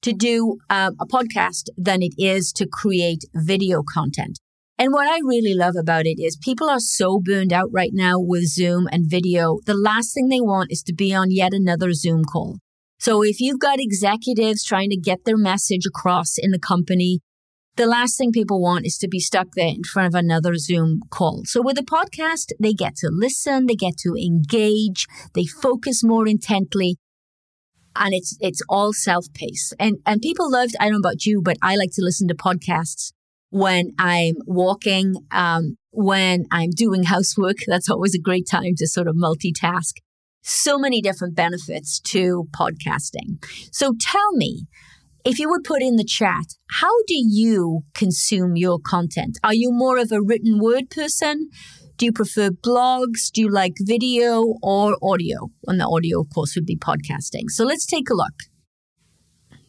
to 0.01 0.13
do 0.13 0.57
um, 0.69 0.95
a 0.99 1.05
podcast 1.05 1.69
than 1.77 2.01
it 2.01 2.13
is 2.17 2.51
to 2.53 2.67
create 2.67 3.23
video 3.33 3.83
content. 3.83 4.39
And 4.77 4.91
what 4.91 5.07
I 5.07 5.19
really 5.23 5.53
love 5.53 5.75
about 5.79 6.05
it 6.05 6.21
is 6.21 6.35
people 6.35 6.69
are 6.69 6.79
so 6.79 7.19
burned 7.23 7.53
out 7.53 7.69
right 7.71 7.91
now 7.93 8.15
with 8.17 8.47
Zoom 8.47 8.87
and 8.91 9.09
video. 9.09 9.59
The 9.65 9.75
last 9.75 10.13
thing 10.13 10.29
they 10.29 10.41
want 10.41 10.71
is 10.71 10.81
to 10.83 10.93
be 10.93 11.13
on 11.13 11.29
yet 11.29 11.53
another 11.53 11.93
Zoom 11.93 12.23
call. 12.25 12.57
So 13.03 13.21
if 13.21 13.41
you've 13.41 13.59
got 13.59 13.81
executives 13.81 14.63
trying 14.63 14.89
to 14.91 14.95
get 14.95 15.25
their 15.25 15.35
message 15.35 15.85
across 15.85 16.37
in 16.37 16.51
the 16.51 16.57
company, 16.57 17.19
the 17.75 17.85
last 17.85 18.17
thing 18.17 18.31
people 18.31 18.61
want 18.61 18.85
is 18.85 18.97
to 18.99 19.09
be 19.09 19.19
stuck 19.19 19.47
there 19.57 19.67
in 19.67 19.83
front 19.83 20.07
of 20.07 20.17
another 20.17 20.55
Zoom 20.55 21.01
call. 21.09 21.41
So 21.43 21.61
with 21.61 21.77
a 21.77 21.81
podcast, 21.81 22.53
they 22.61 22.71
get 22.71 22.95
to 22.99 23.09
listen, 23.11 23.65
they 23.65 23.75
get 23.75 23.97
to 24.03 24.15
engage, 24.15 25.05
they 25.35 25.43
focus 25.43 26.01
more 26.01 26.29
intently, 26.29 26.95
and 27.93 28.13
it's 28.13 28.37
it's 28.39 28.61
all 28.69 28.93
self-paced. 28.93 29.73
And 29.77 29.97
and 30.05 30.21
people 30.21 30.49
loved. 30.49 30.75
I 30.79 30.85
don't 30.85 30.93
know 30.93 31.09
about 31.09 31.25
you, 31.25 31.41
but 31.43 31.57
I 31.61 31.75
like 31.75 31.91
to 31.95 32.05
listen 32.05 32.29
to 32.29 32.35
podcasts 32.35 33.11
when 33.49 33.91
I'm 33.99 34.35
walking, 34.47 35.15
um, 35.29 35.75
when 35.91 36.45
I'm 36.51 36.69
doing 36.69 37.03
housework. 37.03 37.57
That's 37.67 37.89
always 37.89 38.15
a 38.15 38.21
great 38.29 38.47
time 38.49 38.75
to 38.77 38.87
sort 38.87 39.09
of 39.09 39.17
multitask. 39.17 39.95
So 40.43 40.77
many 40.77 41.01
different 41.01 41.35
benefits 41.35 42.01
to 42.01 42.47
podcasting. 42.51 43.43
So 43.71 43.93
tell 43.99 44.33
me, 44.33 44.67
if 45.23 45.39
you 45.39 45.49
would 45.49 45.63
put 45.63 45.81
in 45.81 45.95
the 45.95 46.03
chat, 46.03 46.55
how 46.69 46.91
do 47.07 47.15
you 47.15 47.83
consume 47.93 48.57
your 48.57 48.77
content? 48.77 49.39
Are 49.41 49.53
you 49.53 49.71
more 49.71 49.97
of 49.97 50.11
a 50.11 50.21
written 50.21 50.59
word 50.59 50.89
person? 50.89 51.49
Do 51.95 52.05
you 52.05 52.11
prefer 52.11 52.49
blogs? 52.49 53.31
Do 53.33 53.39
you 53.39 53.49
like 53.49 53.75
video 53.79 54.55
or 54.61 54.97
audio? 55.01 55.49
And 55.65 55.79
the 55.79 55.87
audio, 55.87 56.19
of 56.19 56.27
course, 56.35 56.55
would 56.55 56.65
be 56.65 56.75
podcasting. 56.75 57.49
So 57.49 57.63
let's 57.63 57.85
take 57.85 58.09
a 58.09 58.13
look. 58.13 58.33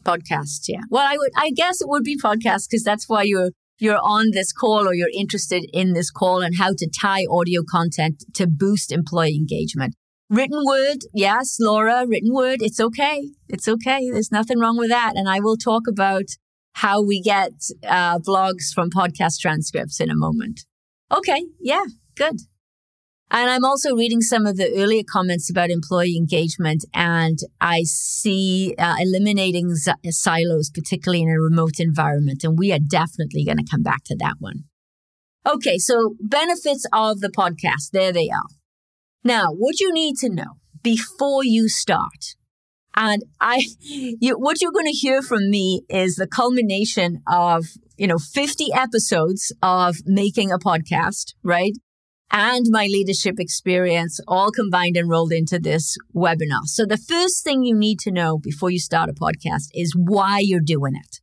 Podcasts, 0.05 0.65
yeah. 0.67 0.81
Well, 0.91 1.07
I 1.07 1.17
would, 1.17 1.31
I 1.37 1.53
guess 1.53 1.81
it 1.81 1.89
would 1.89 2.03
be 2.03 2.19
podcasts 2.19 2.69
because 2.69 2.83
that's 2.83 3.09
why 3.09 3.23
you're 3.23 3.51
you're 3.79 4.01
on 4.03 4.31
this 4.33 4.53
call 4.53 4.89
or 4.89 4.95
you're 4.95 5.09
interested 5.17 5.67
in 5.73 5.95
this 5.95 6.11
call 6.11 6.43
and 6.43 6.57
how 6.59 6.71
to 6.77 6.91
tie 7.01 7.27
audio 7.31 7.63
content 7.69 8.25
to 8.35 8.47
boost 8.47 8.91
employee 8.93 9.37
engagement. 9.37 9.95
Written 10.31 10.63
word, 10.65 10.99
yes, 11.13 11.59
Laura, 11.61 12.07
written 12.07 12.33
word, 12.33 12.63
it's 12.63 12.81
okay. 12.81 13.31
It's 13.49 13.69
okay. 13.69 14.11
There's 14.11 14.33
nothing 14.33 14.59
wrong 14.59 14.79
with 14.79 14.89
that. 14.89 15.13
And 15.17 15.29
I 15.29 15.41
will 15.41 15.57
talk 15.57 15.83
about 15.89 16.25
how 16.73 17.03
we 17.03 17.21
get 17.21 17.53
uh, 17.87 18.19
blogs 18.19 18.73
from 18.75 18.91
podcast 18.91 19.39
transcripts 19.41 20.01
in 20.01 20.11
a 20.11 20.17
moment. 20.17 20.65
Okay, 21.13 21.45
yeah, 21.61 21.85
Good. 22.17 22.41
And 23.31 23.51
I'm 23.51 23.65
also 23.65 23.97
reading 23.97 24.21
some 24.21 24.47
of 24.47 24.57
the 24.57 24.71
earlier 24.77 25.03
comments 25.09 25.51
about 25.51 25.71
employee 25.71 26.17
engagement, 26.17 26.85
and 26.95 27.39
I 27.61 27.83
see 27.85 28.75
uh, 28.79 28.95
eliminating 29.01 29.75
z- 29.75 29.93
silos, 30.11 30.71
particularly 30.71 31.23
in 31.23 31.31
a 31.31 31.41
remote 31.41 31.81
environment. 31.81 32.45
And 32.45 32.57
we 32.57 32.71
are 32.71 32.79
definitely 32.79 33.45
going 33.45 33.57
to 33.57 33.65
come 33.69 33.83
back 33.83 34.05
to 34.05 34.17
that 34.21 34.35
one. 34.39 34.65
Okay, 35.47 35.79
so 35.79 36.15
benefits 36.21 36.87
of 36.93 37.21
the 37.21 37.29
podcast. 37.29 37.91
There 37.93 38.13
they 38.13 38.29
are. 38.29 38.49
Now, 39.25 39.47
what 39.53 39.81
you 39.81 39.93
need 39.93 40.17
to 40.19 40.29
know 40.29 40.59
before 40.83 41.45
you 41.45 41.69
start, 41.69 42.37
and 42.95 43.23
I, 43.41 43.65
you, 43.81 44.35
what 44.39 44.61
you're 44.61 44.71
going 44.71 44.87
to 44.87 44.93
hear 44.93 45.23
from 45.23 45.51
me 45.51 45.83
is 45.89 46.17
the 46.17 46.27
culmination 46.27 47.23
of, 47.27 47.65
you 47.97 48.07
know, 48.07 48.19
50 48.19 48.69
episodes 48.75 49.51
of 49.63 49.97
making 50.05 50.53
a 50.53 50.59
podcast, 50.59 51.35
right? 51.43 51.73
and 52.31 52.67
my 52.71 52.87
leadership 52.87 53.37
experience 53.39 54.19
all 54.27 54.51
combined 54.51 54.97
and 54.97 55.09
rolled 55.09 55.33
into 55.33 55.59
this 55.61 55.97
webinar. 56.15 56.65
So 56.65 56.85
the 56.85 56.97
first 56.97 57.45
thing 57.45 57.63
you 57.63 57.77
need 57.77 58.01
to 58.01 58.11
know 58.11 58.39
before 58.39 58.71
you 58.71 58.81
start 58.81 59.09
a 59.09 59.13
podcast 59.13 59.69
is 59.73 59.95
why 59.97 60.41
you're 60.41 60.61
doing 60.61 60.97
it. 60.97 61.21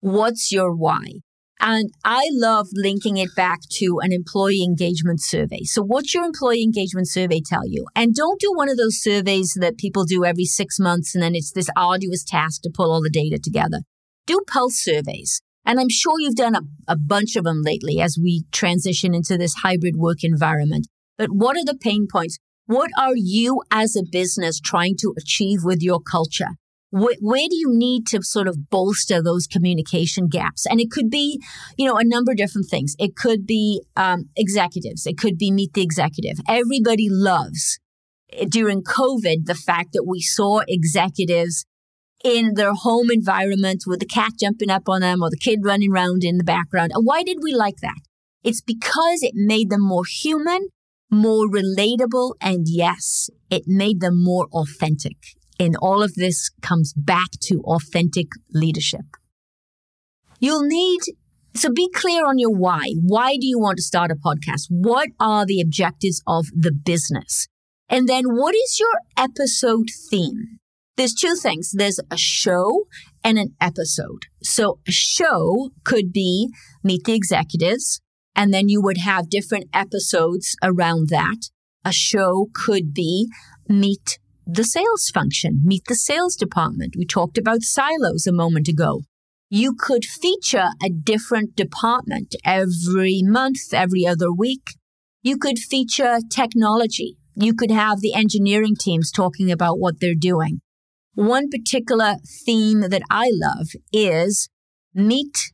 What's 0.00 0.52
your 0.52 0.72
why? 0.72 1.22
And 1.64 1.92
I 2.04 2.28
love 2.32 2.66
linking 2.72 3.18
it 3.18 3.36
back 3.36 3.60
to 3.74 4.00
an 4.02 4.12
employee 4.12 4.64
engagement 4.64 5.22
survey. 5.22 5.60
So 5.62 5.80
what's 5.80 6.12
your 6.12 6.24
employee 6.24 6.64
engagement 6.64 7.08
survey 7.08 7.40
tell 7.40 7.64
you? 7.64 7.86
And 7.94 8.16
don't 8.16 8.40
do 8.40 8.52
one 8.52 8.68
of 8.68 8.76
those 8.76 9.00
surveys 9.00 9.56
that 9.60 9.78
people 9.78 10.04
do 10.04 10.24
every 10.24 10.44
six 10.44 10.80
months 10.80 11.14
and 11.14 11.22
then 11.22 11.36
it's 11.36 11.52
this 11.52 11.70
arduous 11.76 12.24
task 12.24 12.62
to 12.62 12.70
pull 12.74 12.90
all 12.90 13.00
the 13.00 13.08
data 13.08 13.38
together. 13.38 13.78
Do 14.26 14.40
pulse 14.48 14.74
surveys. 14.74 15.40
And 15.64 15.78
I'm 15.78 15.88
sure 15.88 16.18
you've 16.18 16.34
done 16.34 16.56
a, 16.56 16.62
a 16.88 16.96
bunch 16.96 17.36
of 17.36 17.44
them 17.44 17.62
lately 17.62 18.00
as 18.00 18.18
we 18.20 18.42
transition 18.50 19.14
into 19.14 19.38
this 19.38 19.54
hybrid 19.62 19.94
work 19.94 20.24
environment. 20.24 20.88
But 21.16 21.28
what 21.30 21.56
are 21.56 21.64
the 21.64 21.78
pain 21.80 22.08
points? 22.10 22.38
What 22.66 22.90
are 22.98 23.14
you 23.14 23.62
as 23.70 23.94
a 23.94 24.02
business 24.02 24.58
trying 24.58 24.96
to 24.98 25.14
achieve 25.16 25.60
with 25.62 25.80
your 25.80 26.00
culture? 26.00 26.56
Where, 26.94 27.48
do 27.48 27.56
you 27.56 27.70
need 27.70 28.06
to 28.08 28.22
sort 28.22 28.48
of 28.48 28.68
bolster 28.68 29.22
those 29.22 29.46
communication 29.46 30.28
gaps? 30.28 30.66
And 30.66 30.78
it 30.78 30.90
could 30.90 31.08
be, 31.08 31.40
you 31.78 31.86
know, 31.88 31.96
a 31.96 32.04
number 32.04 32.32
of 32.32 32.36
different 32.36 32.68
things. 32.68 32.94
It 32.98 33.16
could 33.16 33.46
be 33.46 33.82
um, 33.96 34.28
executives. 34.36 35.06
It 35.06 35.16
could 35.16 35.38
be 35.38 35.50
meet 35.50 35.72
the 35.72 35.80
executive. 35.80 36.38
Everybody 36.46 37.08
loves 37.08 37.78
eh, 38.30 38.44
during 38.46 38.82
COVID 38.82 39.46
the 39.46 39.54
fact 39.54 39.94
that 39.94 40.04
we 40.06 40.20
saw 40.20 40.60
executives 40.68 41.64
in 42.22 42.54
their 42.56 42.74
home 42.74 43.10
environment 43.10 43.84
with 43.86 44.00
the 44.00 44.06
cat 44.06 44.32
jumping 44.38 44.70
up 44.70 44.86
on 44.86 45.00
them 45.00 45.22
or 45.22 45.30
the 45.30 45.38
kid 45.38 45.60
running 45.62 45.92
around 45.92 46.22
in 46.22 46.36
the 46.36 46.44
background. 46.44 46.92
And 46.94 47.06
why 47.06 47.22
did 47.22 47.38
we 47.42 47.54
like 47.54 47.78
that? 47.80 48.00
It's 48.44 48.60
because 48.60 49.22
it 49.22 49.32
made 49.34 49.70
them 49.70 49.80
more 49.80 50.04
human, 50.04 50.68
more 51.10 51.46
relatable, 51.46 52.34
and 52.38 52.66
yes, 52.68 53.30
it 53.48 53.62
made 53.66 54.00
them 54.00 54.22
more 54.22 54.46
authentic. 54.52 55.16
And 55.62 55.76
all 55.80 56.02
of 56.02 56.14
this 56.16 56.50
comes 56.60 56.92
back 56.92 57.28
to 57.42 57.60
authentic 57.60 58.26
leadership. 58.52 59.04
You'll 60.40 60.66
need, 60.66 61.00
so 61.54 61.70
be 61.70 61.88
clear 61.94 62.26
on 62.26 62.40
your 62.40 62.50
why. 62.50 62.94
Why 63.00 63.36
do 63.40 63.46
you 63.46 63.60
want 63.60 63.76
to 63.76 63.82
start 63.84 64.10
a 64.10 64.16
podcast? 64.16 64.66
What 64.70 65.10
are 65.20 65.46
the 65.46 65.60
objectives 65.60 66.20
of 66.26 66.46
the 66.52 66.72
business? 66.72 67.46
And 67.88 68.08
then 68.08 68.24
what 68.24 68.56
is 68.56 68.80
your 68.80 68.98
episode 69.16 69.86
theme? 70.10 70.58
There's 70.96 71.14
two 71.14 71.36
things. 71.36 71.70
There's 71.72 72.00
a 72.10 72.16
show 72.16 72.86
and 73.22 73.38
an 73.38 73.54
episode. 73.60 74.26
So 74.42 74.80
a 74.88 74.90
show 74.90 75.70
could 75.84 76.12
be 76.12 76.48
meet 76.82 77.04
the 77.04 77.14
executives. 77.14 78.00
And 78.34 78.52
then 78.52 78.68
you 78.68 78.82
would 78.82 78.98
have 78.98 79.30
different 79.30 79.68
episodes 79.72 80.56
around 80.60 81.08
that. 81.10 81.50
A 81.84 81.92
show 81.92 82.48
could 82.52 82.92
be 82.92 83.28
meet 83.68 84.18
the 84.54 84.64
sales 84.64 85.08
function, 85.08 85.62
meet 85.64 85.84
the 85.88 85.94
sales 85.94 86.36
department. 86.36 86.94
We 86.98 87.06
talked 87.06 87.38
about 87.38 87.62
silos 87.62 88.26
a 88.26 88.32
moment 88.32 88.68
ago. 88.68 89.00
You 89.48 89.74
could 89.74 90.04
feature 90.04 90.68
a 90.82 90.90
different 90.90 91.56
department 91.56 92.34
every 92.44 93.22
month, 93.22 93.72
every 93.72 94.06
other 94.06 94.30
week. 94.30 94.74
You 95.22 95.38
could 95.38 95.58
feature 95.58 96.18
technology. 96.30 97.16
You 97.34 97.54
could 97.54 97.70
have 97.70 98.00
the 98.00 98.12
engineering 98.12 98.74
teams 98.78 99.10
talking 99.10 99.50
about 99.50 99.78
what 99.78 100.00
they're 100.00 100.14
doing. 100.14 100.60
One 101.14 101.48
particular 101.48 102.16
theme 102.44 102.80
that 102.80 103.02
I 103.10 103.30
love 103.32 103.68
is 103.90 104.50
meet 104.92 105.52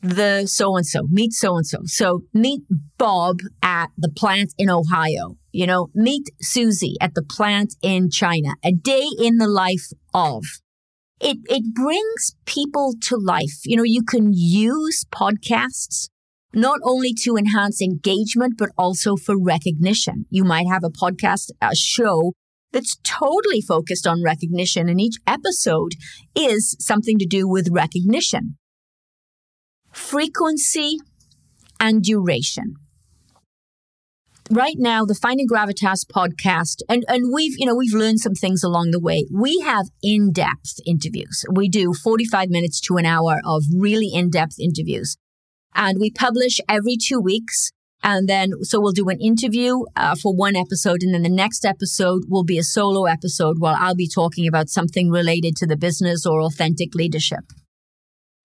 the 0.00 0.46
so 0.46 0.76
and 0.76 0.86
so, 0.86 1.02
meet 1.10 1.32
so 1.32 1.56
and 1.56 1.66
so. 1.66 1.80
So 1.84 2.22
meet 2.32 2.62
Bob 2.96 3.40
at 3.62 3.90
the 3.98 4.10
plant 4.10 4.54
in 4.56 4.70
Ohio. 4.70 5.36
You 5.52 5.66
know, 5.66 5.88
meet 5.94 6.30
Susie 6.40 6.96
at 7.00 7.14
the 7.14 7.22
plant 7.22 7.74
in 7.82 8.10
China. 8.10 8.54
A 8.64 8.72
day 8.72 9.06
in 9.18 9.36
the 9.36 9.48
life 9.48 9.88
of. 10.14 10.44
It, 11.20 11.38
it 11.44 11.72
brings 11.74 12.34
people 12.46 12.94
to 13.02 13.16
life. 13.16 13.60
You 13.64 13.76
know, 13.76 13.84
you 13.84 14.02
can 14.02 14.32
use 14.32 15.04
podcasts 15.14 16.08
not 16.52 16.80
only 16.82 17.14
to 17.22 17.36
enhance 17.36 17.80
engagement, 17.80 18.54
but 18.58 18.70
also 18.76 19.16
for 19.16 19.40
recognition. 19.40 20.26
You 20.30 20.44
might 20.44 20.66
have 20.66 20.82
a 20.84 20.90
podcast, 20.90 21.50
a 21.60 21.74
show 21.76 22.32
that's 22.72 22.98
totally 23.04 23.60
focused 23.60 24.06
on 24.06 24.22
recognition, 24.22 24.88
and 24.88 25.00
each 25.00 25.16
episode 25.26 25.92
is 26.34 26.76
something 26.80 27.18
to 27.18 27.26
do 27.26 27.46
with 27.46 27.68
recognition. 27.70 28.56
Frequency 29.92 30.96
and 31.78 32.02
duration. 32.02 32.76
Right 34.50 34.76
now, 34.76 35.04
the 35.04 35.14
Finding 35.14 35.46
Gravitas 35.48 36.04
podcast, 36.04 36.82
and, 36.88 37.04
and 37.08 37.32
we've, 37.32 37.54
you 37.58 37.64
know, 37.64 37.74
we've 37.74 37.94
learned 37.94 38.20
some 38.20 38.34
things 38.34 38.62
along 38.62 38.90
the 38.90 39.00
way. 39.00 39.24
We 39.32 39.60
have 39.60 39.86
in-depth 40.02 40.74
interviews. 40.84 41.44
We 41.54 41.68
do 41.68 41.94
45 41.94 42.50
minutes 42.50 42.80
to 42.82 42.96
an 42.96 43.06
hour 43.06 43.40
of 43.44 43.62
really 43.74 44.10
in-depth 44.12 44.56
interviews. 44.60 45.16
And 45.74 45.98
we 45.98 46.10
publish 46.10 46.60
every 46.68 46.96
two 46.96 47.20
weeks. 47.20 47.70
And 48.02 48.28
then, 48.28 48.50
so 48.62 48.80
we'll 48.80 48.92
do 48.92 49.08
an 49.08 49.20
interview 49.20 49.84
uh, 49.96 50.16
for 50.20 50.34
one 50.34 50.56
episode. 50.56 51.02
And 51.02 51.14
then 51.14 51.22
the 51.22 51.30
next 51.30 51.64
episode 51.64 52.24
will 52.28 52.44
be 52.44 52.58
a 52.58 52.64
solo 52.64 53.04
episode 53.06 53.56
where 53.60 53.76
I'll 53.78 53.94
be 53.94 54.08
talking 54.08 54.48
about 54.48 54.68
something 54.68 55.08
related 55.08 55.56
to 55.58 55.66
the 55.66 55.76
business 55.76 56.26
or 56.26 56.42
authentic 56.42 56.94
leadership. 56.94 57.44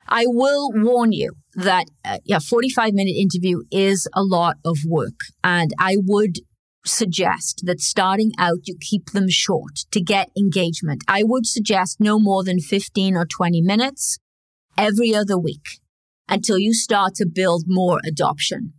I 0.08 0.26
will 0.28 0.72
warn 0.74 1.12
you 1.12 1.34
that 1.56 1.86
uh, 2.06 2.20
yeah, 2.26 2.40
45 2.40 2.94
minute 2.94 3.16
interview 3.18 3.62
is 3.72 4.08
a 4.14 4.24
lot 4.24 4.58
of 4.64 4.78
work. 4.86 5.20
And 5.44 5.72
I 5.80 5.98
would 6.00 6.40
suggest 6.86 7.64
that 7.66 7.82
starting 7.82 8.32
out, 8.38 8.60
you 8.64 8.76
keep 8.80 9.08
them 9.12 9.30
short 9.30 9.80
to 9.92 10.02
get 10.02 10.30
engagement. 10.38 11.04
I 11.08 11.24
would 11.24 11.46
suggest 11.46 11.98
no 12.00 12.20
more 12.20 12.44
than 12.44 12.60
15 12.60 13.16
or 13.16 13.26
20 13.26 13.62
minutes 13.62 14.18
every 14.78 15.14
other 15.14 15.38
week 15.38 15.80
until 16.30 16.58
you 16.58 16.74
start 16.74 17.16
to 17.16 17.26
build 17.26 17.64
more 17.68 18.00
adoption. 18.06 18.74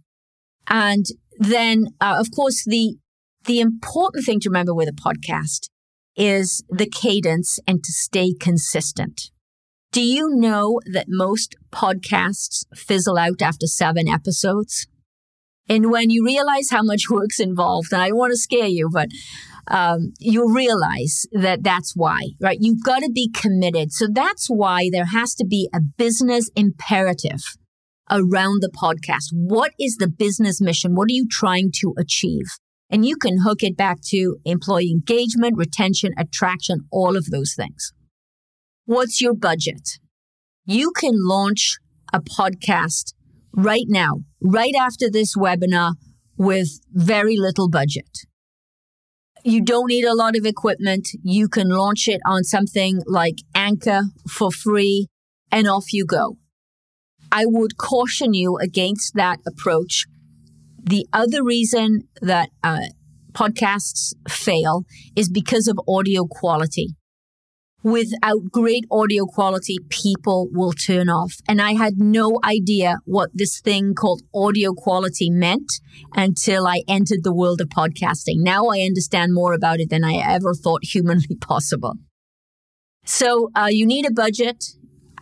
And 0.66 1.06
then, 1.38 1.88
uh, 2.00 2.16
of 2.18 2.28
course, 2.34 2.64
the, 2.64 2.96
the 3.44 3.60
important 3.60 4.24
thing 4.24 4.40
to 4.40 4.50
remember 4.50 4.74
with 4.74 4.88
a 4.88 4.92
podcast 4.92 5.68
is 6.16 6.62
the 6.68 6.88
cadence 6.88 7.58
and 7.66 7.82
to 7.84 7.92
stay 7.92 8.34
consistent. 8.38 9.30
Do 9.90 10.02
you 10.02 10.28
know 10.34 10.80
that 10.92 11.06
most 11.08 11.56
podcasts 11.72 12.64
fizzle 12.74 13.16
out 13.16 13.40
after 13.40 13.66
seven 13.66 14.06
episodes? 14.06 14.86
And 15.66 15.90
when 15.90 16.10
you 16.10 16.24
realize 16.24 16.70
how 16.70 16.82
much 16.82 17.04
work's 17.10 17.40
involved, 17.40 17.92
and 17.92 18.02
I 18.02 18.08
don't 18.08 18.18
want 18.18 18.32
to 18.32 18.36
scare 18.36 18.66
you, 18.66 18.90
but 18.92 19.08
um, 19.68 20.12
you'll 20.18 20.52
realize 20.52 21.26
that 21.32 21.62
that's 21.62 21.94
why, 21.94 22.30
right? 22.40 22.58
You've 22.60 22.82
got 22.82 23.00
to 23.00 23.10
be 23.10 23.30
committed. 23.30 23.92
So 23.92 24.06
that's 24.10 24.48
why 24.48 24.88
there 24.92 25.06
has 25.06 25.34
to 25.36 25.46
be 25.46 25.68
a 25.74 25.80
business 25.80 26.50
imperative 26.54 27.42
around 28.10 28.62
the 28.62 28.70
podcast. 28.70 29.28
What 29.32 29.72
is 29.78 29.96
the 29.96 30.08
business 30.08 30.60
mission? 30.60 30.94
What 30.94 31.10
are 31.10 31.14
you 31.14 31.26
trying 31.30 31.70
to 31.80 31.94
achieve? 31.98 32.46
And 32.90 33.04
you 33.04 33.16
can 33.16 33.42
hook 33.42 33.62
it 33.62 33.76
back 33.76 33.98
to 34.08 34.38
employee 34.44 34.90
engagement, 34.90 35.56
retention, 35.56 36.12
attraction, 36.18 36.80
all 36.90 37.16
of 37.16 37.26
those 37.26 37.54
things. 37.54 37.92
What's 38.88 39.20
your 39.20 39.34
budget? 39.34 39.98
You 40.64 40.92
can 40.92 41.12
launch 41.14 41.76
a 42.10 42.22
podcast 42.22 43.12
right 43.52 43.84
now, 43.86 44.20
right 44.40 44.74
after 44.74 45.10
this 45.10 45.36
webinar 45.36 45.96
with 46.38 46.80
very 46.94 47.36
little 47.36 47.68
budget. 47.68 48.20
You 49.44 49.62
don't 49.62 49.88
need 49.88 50.06
a 50.06 50.14
lot 50.14 50.38
of 50.38 50.46
equipment. 50.46 51.06
You 51.22 51.50
can 51.50 51.68
launch 51.68 52.08
it 52.08 52.22
on 52.24 52.44
something 52.44 53.02
like 53.06 53.42
Anchor 53.54 54.04
for 54.26 54.50
free 54.50 55.08
and 55.52 55.68
off 55.68 55.92
you 55.92 56.06
go. 56.06 56.38
I 57.30 57.44
would 57.44 57.76
caution 57.76 58.32
you 58.32 58.56
against 58.56 59.12
that 59.16 59.40
approach. 59.46 60.06
The 60.82 61.06
other 61.12 61.44
reason 61.44 62.08
that 62.22 62.48
uh, 62.64 62.86
podcasts 63.32 64.14
fail 64.30 64.86
is 65.14 65.28
because 65.28 65.68
of 65.68 65.78
audio 65.86 66.24
quality 66.24 66.94
without 67.82 68.50
great 68.50 68.84
audio 68.90 69.24
quality, 69.26 69.78
people 69.88 70.48
will 70.52 70.72
turn 70.72 71.08
off. 71.08 71.34
And 71.48 71.60
I 71.62 71.72
had 71.74 71.98
no 71.98 72.38
idea 72.44 72.96
what 73.04 73.30
this 73.34 73.60
thing 73.60 73.94
called 73.94 74.22
audio 74.34 74.72
quality 74.72 75.30
meant 75.30 75.70
until 76.14 76.66
I 76.66 76.82
entered 76.88 77.22
the 77.22 77.34
world 77.34 77.60
of 77.60 77.68
podcasting. 77.68 78.36
Now 78.38 78.66
I 78.66 78.80
understand 78.80 79.34
more 79.34 79.52
about 79.52 79.80
it 79.80 79.90
than 79.90 80.04
I 80.04 80.14
ever 80.16 80.54
thought 80.54 80.84
humanly 80.84 81.36
possible. 81.40 81.94
So 83.04 83.50
uh, 83.54 83.68
you 83.70 83.86
need 83.86 84.06
a 84.06 84.12
budget. 84.12 84.64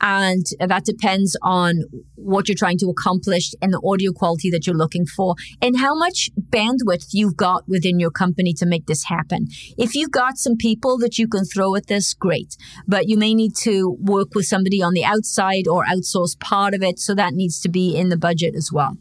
And 0.00 0.44
that 0.60 0.84
depends 0.84 1.36
on 1.42 1.84
what 2.14 2.48
you're 2.48 2.56
trying 2.56 2.78
to 2.78 2.88
accomplish 2.88 3.52
and 3.62 3.72
the 3.72 3.80
audio 3.84 4.12
quality 4.12 4.50
that 4.50 4.66
you're 4.66 4.76
looking 4.76 5.06
for 5.06 5.34
and 5.62 5.78
how 5.78 5.94
much 5.94 6.30
bandwidth 6.50 7.08
you've 7.12 7.36
got 7.36 7.68
within 7.68 7.98
your 8.00 8.10
company 8.10 8.52
to 8.54 8.66
make 8.66 8.86
this 8.86 9.04
happen. 9.04 9.46
If 9.78 9.94
you've 9.94 10.10
got 10.10 10.38
some 10.38 10.56
people 10.56 10.98
that 10.98 11.18
you 11.18 11.28
can 11.28 11.44
throw 11.44 11.74
at 11.74 11.86
this, 11.86 12.14
great. 12.14 12.56
But 12.86 13.08
you 13.08 13.16
may 13.16 13.34
need 13.34 13.54
to 13.58 13.96
work 14.00 14.34
with 14.34 14.46
somebody 14.46 14.82
on 14.82 14.94
the 14.94 15.04
outside 15.04 15.68
or 15.68 15.84
outsource 15.84 16.38
part 16.38 16.74
of 16.74 16.82
it. 16.82 16.98
So 16.98 17.14
that 17.14 17.34
needs 17.34 17.60
to 17.60 17.68
be 17.68 17.96
in 17.96 18.08
the 18.08 18.16
budget 18.16 18.54
as 18.54 18.70
well. 18.72 18.96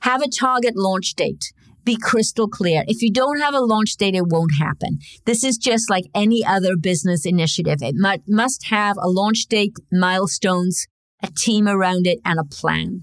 Have 0.00 0.22
a 0.22 0.28
target 0.28 0.76
launch 0.76 1.14
date 1.14 1.52
be 1.84 1.96
crystal 1.96 2.48
clear. 2.48 2.84
If 2.86 3.02
you 3.02 3.10
don't 3.12 3.40
have 3.40 3.54
a 3.54 3.60
launch 3.60 3.96
date, 3.96 4.14
it 4.14 4.26
won't 4.26 4.52
happen. 4.58 4.98
This 5.24 5.42
is 5.44 5.56
just 5.56 5.90
like 5.90 6.04
any 6.14 6.44
other 6.44 6.76
business 6.76 7.26
initiative. 7.26 7.78
It 7.82 7.96
must 8.28 8.66
have 8.68 8.96
a 8.98 9.08
launch 9.08 9.46
date, 9.48 9.74
milestones, 9.90 10.86
a 11.22 11.28
team 11.28 11.68
around 11.68 12.06
it, 12.06 12.18
and 12.24 12.38
a 12.38 12.44
plan. 12.44 13.02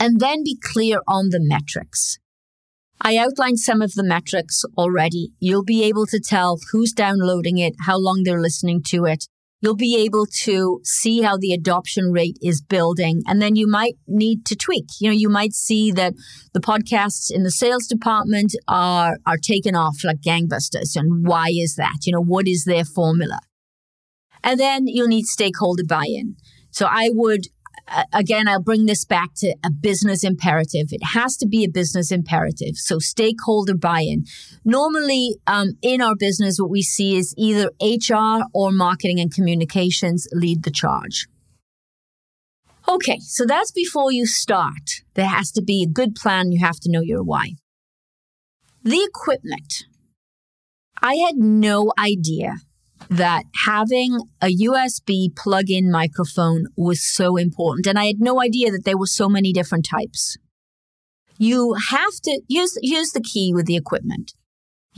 And 0.00 0.20
then 0.20 0.44
be 0.44 0.56
clear 0.60 1.00
on 1.08 1.30
the 1.30 1.40
metrics. 1.40 2.18
I 3.00 3.16
outlined 3.16 3.60
some 3.60 3.80
of 3.80 3.94
the 3.94 4.04
metrics 4.04 4.64
already. 4.76 5.30
You'll 5.38 5.64
be 5.64 5.84
able 5.84 6.06
to 6.06 6.20
tell 6.20 6.58
who's 6.72 6.92
downloading 6.92 7.58
it, 7.58 7.74
how 7.86 7.96
long 7.96 8.22
they're 8.24 8.40
listening 8.40 8.82
to 8.88 9.04
it, 9.04 9.26
you'll 9.60 9.76
be 9.76 9.96
able 9.96 10.26
to 10.26 10.80
see 10.84 11.22
how 11.22 11.36
the 11.36 11.52
adoption 11.52 12.12
rate 12.12 12.38
is 12.42 12.62
building. 12.62 13.22
And 13.26 13.42
then 13.42 13.56
you 13.56 13.68
might 13.68 13.94
need 14.06 14.44
to 14.46 14.56
tweak. 14.56 14.86
You 15.00 15.10
know, 15.10 15.16
you 15.16 15.28
might 15.28 15.52
see 15.52 15.90
that 15.92 16.14
the 16.52 16.60
podcasts 16.60 17.30
in 17.30 17.42
the 17.42 17.50
sales 17.50 17.86
department 17.86 18.54
are, 18.68 19.18
are 19.26 19.36
taken 19.36 19.74
off 19.74 20.04
like 20.04 20.20
gangbusters. 20.20 20.96
And 20.96 21.26
why 21.26 21.48
is 21.50 21.74
that? 21.76 21.98
You 22.04 22.12
know, 22.12 22.22
what 22.22 22.46
is 22.46 22.64
their 22.64 22.84
formula? 22.84 23.40
And 24.44 24.60
then 24.60 24.86
you'll 24.86 25.08
need 25.08 25.26
stakeholder 25.26 25.84
buy 25.88 26.06
in. 26.06 26.36
So 26.70 26.86
I 26.88 27.10
would 27.12 27.46
again, 28.12 28.48
I'll 28.48 28.62
bring 28.62 28.86
this 28.86 29.04
back 29.04 29.30
to 29.36 29.54
a 29.64 29.70
business 29.70 30.24
imperative. 30.24 30.88
It 30.90 31.02
has 31.14 31.36
to 31.38 31.46
be 31.46 31.64
a 31.64 31.68
business 31.68 32.10
imperative. 32.10 32.76
So 32.76 32.98
stakeholder 32.98 33.76
buy-in. 33.76 34.24
Normally, 34.64 35.36
um, 35.46 35.72
in 35.82 36.00
our 36.00 36.14
business, 36.16 36.58
what 36.58 36.70
we 36.70 36.82
see 36.82 37.16
is 37.16 37.34
either 37.36 37.70
HR 37.80 38.44
or 38.52 38.72
marketing 38.72 39.20
and 39.20 39.32
communications 39.32 40.28
lead 40.32 40.62
the 40.62 40.70
charge. 40.70 41.26
Okay, 42.88 43.18
so 43.20 43.44
that's 43.44 43.70
before 43.70 44.10
you 44.10 44.26
start. 44.26 45.02
There 45.14 45.28
has 45.28 45.50
to 45.52 45.62
be 45.62 45.82
a 45.82 45.92
good 45.92 46.14
plan. 46.14 46.52
You 46.52 46.60
have 46.64 46.80
to 46.80 46.90
know 46.90 47.02
your 47.02 47.22
why. 47.22 47.52
The 48.82 49.06
equipment. 49.06 49.84
I 51.02 51.16
had 51.16 51.36
no 51.36 51.92
idea 51.98 52.56
that 53.08 53.44
having 53.66 54.18
a 54.42 54.48
USB 54.48 55.34
plug 55.34 55.70
in 55.70 55.90
microphone 55.90 56.66
was 56.76 57.00
so 57.02 57.36
important. 57.36 57.86
And 57.86 57.98
I 57.98 58.06
had 58.06 58.20
no 58.20 58.40
idea 58.40 58.70
that 58.70 58.84
there 58.84 58.98
were 58.98 59.06
so 59.06 59.28
many 59.28 59.52
different 59.52 59.86
types. 59.88 60.36
You 61.38 61.74
have 61.90 62.14
to 62.24 62.40
use, 62.48 62.76
use 62.82 63.12
the 63.12 63.20
key 63.20 63.52
with 63.54 63.66
the 63.66 63.76
equipment. 63.76 64.32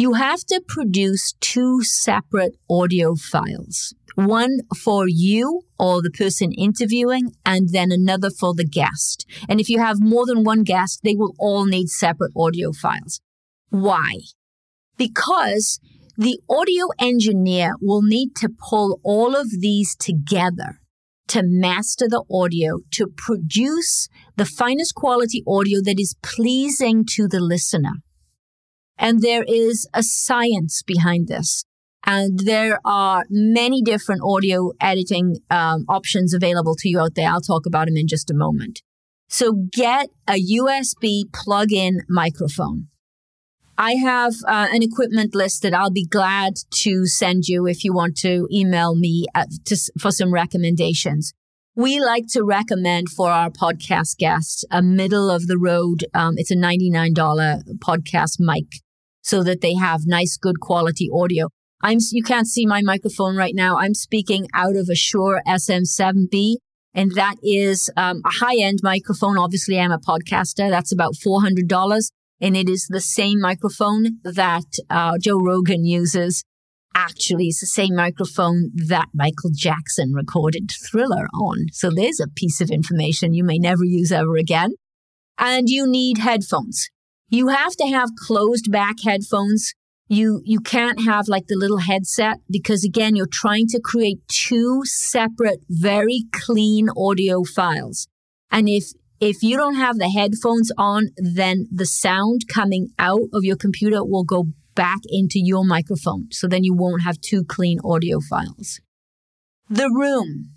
you 0.01 0.15
have 0.15 0.45
to 0.47 0.63
produce 0.67 1.35
two 1.41 1.83
separate 1.83 2.57
audio 2.71 3.15
files. 3.15 3.95
One 4.15 4.61
for 4.75 5.07
you 5.07 5.63
or 5.79 6.01
the 6.01 6.11
person 6.11 6.53
interviewing, 6.53 7.33
and 7.45 7.69
then 7.71 7.93
another 7.93 8.31
for 8.31 8.55
the 8.55 8.65
guest. 8.65 9.27
And 9.49 9.61
if 9.61 9.69
you 9.69 9.79
have 9.79 10.01
more 10.01 10.25
than 10.27 10.43
one 10.43 10.63
guest, 10.63 11.01
they 11.05 11.15
will 11.15 11.35
all 11.39 11.67
need 11.67 11.89
separate 11.89 12.33
audio 12.37 12.73
files. 12.73 13.21
Why? 13.69 14.21
Because 14.97 15.81
the 16.21 16.39
audio 16.51 16.89
engineer 16.99 17.73
will 17.81 18.03
need 18.03 18.37
to 18.37 18.51
pull 18.51 19.01
all 19.03 19.35
of 19.35 19.47
these 19.59 19.97
together 19.97 20.79
to 21.29 21.41
master 21.43 22.07
the 22.07 22.23
audio, 22.31 22.81
to 22.91 23.07
produce 23.17 24.07
the 24.37 24.45
finest 24.45 24.95
quality 24.95 25.43
audio 25.49 25.81
that 25.83 25.99
is 25.99 26.17
pleasing 26.23 27.07
to 27.09 27.27
the 27.27 27.41
listener. 27.41 28.03
And 28.99 29.23
there 29.23 29.45
is 29.49 29.89
a 29.95 30.03
science 30.03 30.83
behind 30.87 31.29
this. 31.29 31.65
And 32.05 32.41
there 32.41 32.81
are 32.85 33.25
many 33.31 33.81
different 33.81 34.21
audio 34.23 34.73
editing 34.79 35.37
um, 35.49 35.87
options 35.89 36.35
available 36.35 36.77
to 36.81 36.89
you 36.91 37.01
out 37.01 37.15
there. 37.15 37.31
I'll 37.31 37.41
talk 37.41 37.65
about 37.65 37.87
them 37.87 37.97
in 37.97 38.07
just 38.07 38.31
a 38.31 38.35
moment. 38.35 38.83
So 39.31 39.55
get 39.73 40.11
a 40.29 40.35
USB 40.35 41.23
plug 41.33 41.73
in 41.73 42.01
microphone. 42.11 42.90
I 43.81 43.95
have 43.95 44.35
uh, 44.47 44.69
an 44.71 44.83
equipment 44.83 45.35
list 45.35 45.63
that 45.63 45.73
I'll 45.73 45.91
be 45.91 46.05
glad 46.05 46.57
to 46.83 47.07
send 47.07 47.49
you 47.49 47.67
if 47.67 47.83
you 47.83 47.95
want 47.95 48.15
to 48.19 48.47
email 48.53 48.95
me 48.95 49.25
at, 49.35 49.49
to, 49.65 49.77
for 49.99 50.11
some 50.11 50.35
recommendations. 50.35 51.33
We 51.75 51.99
like 51.99 52.27
to 52.33 52.45
recommend 52.45 53.09
for 53.09 53.31
our 53.31 53.49
podcast 53.49 54.19
guests 54.19 54.67
a 54.71 54.83
middle 54.83 55.31
of 55.31 55.47
the 55.47 55.57
road. 55.57 56.05
Um, 56.13 56.35
it's 56.37 56.51
a 56.51 56.57
$99 56.57 57.15
podcast 57.79 58.39
mic 58.39 58.67
so 59.23 59.43
that 59.45 59.63
they 59.63 59.77
have 59.77 60.03
nice, 60.05 60.37
good 60.37 60.61
quality 60.61 61.09
audio. 61.11 61.49
I'm, 61.83 62.01
you 62.13 62.23
can't 62.23 62.47
see 62.47 62.67
my 62.67 62.83
microphone 62.83 63.35
right 63.35 63.55
now. 63.55 63.79
I'm 63.79 63.95
speaking 63.95 64.47
out 64.53 64.77
of 64.77 64.91
a 64.91 64.95
Shure 64.95 65.41
SM7B, 65.49 66.57
and 66.93 67.13
that 67.15 67.37
is 67.43 67.89
um, 67.97 68.21
a 68.27 68.31
high 68.31 68.61
end 68.61 68.81
microphone. 68.83 69.39
Obviously, 69.39 69.81
I'm 69.81 69.91
a 69.91 69.99
podcaster. 69.99 70.69
That's 70.69 70.93
about 70.93 71.15
$400. 71.15 72.11
And 72.41 72.57
it 72.57 72.69
is 72.69 72.87
the 72.89 73.01
same 73.01 73.41
microphone 73.41 74.19
that 74.25 74.65
uh, 74.89 75.19
Joe 75.21 75.39
Rogan 75.39 75.85
uses. 75.85 76.43
Actually, 76.95 77.47
it's 77.47 77.61
the 77.61 77.67
same 77.67 77.95
microphone 77.95 78.71
that 78.75 79.09
Michael 79.15 79.51
Jackson 79.55 80.13
recorded 80.13 80.71
Thriller 80.91 81.27
on. 81.35 81.67
So 81.73 81.91
there's 81.91 82.19
a 82.19 82.29
piece 82.29 82.61
of 82.61 82.71
information 82.71 83.35
you 83.35 83.45
may 83.45 83.59
never 83.59 83.85
use 83.85 84.11
ever 84.11 84.37
again. 84.37 84.73
And 85.39 85.69
you 85.69 85.87
need 85.87 86.19
headphones. 86.19 86.89
You 87.29 87.49
have 87.49 87.77
to 87.77 87.87
have 87.87 88.11
closed 88.27 88.73
back 88.73 88.97
headphones. 89.05 89.73
You, 90.09 90.43
you 90.45 90.59
can't 90.59 91.05
have 91.05 91.29
like 91.29 91.47
the 91.47 91.57
little 91.57 91.79
headset 91.79 92.39
because 92.51 92.85
again, 92.85 93.15
you're 93.15 93.29
trying 93.31 93.69
to 93.69 93.81
create 93.81 94.19
two 94.27 94.83
separate, 94.85 95.61
very 95.69 96.25
clean 96.33 96.89
audio 96.97 97.45
files. 97.45 98.09
And 98.51 98.69
if, 98.69 98.87
if 99.21 99.43
you 99.43 99.57
don't 99.59 99.75
have 99.75 99.99
the 99.99 100.09
headphones 100.09 100.73
on, 100.79 101.11
then 101.17 101.67
the 101.71 101.87
sound 101.87 102.49
coming 102.49 102.89
out 102.99 103.29
of 103.35 103.45
your 103.45 103.57
computer 103.57 104.03
will 104.03 104.25
go 104.25 104.47
back 104.75 105.01
into 105.09 105.39
your 105.39 105.65
microphone. 105.65 106.29
So 106.31 106.49
then 106.49 106.65
you 106.65 106.75
won't 106.75 107.03
have 107.03 107.21
two 107.21 107.45
clean 107.45 107.79
audio 107.85 108.21
files. 108.21 108.81
The 109.69 109.91
room. 109.95 110.53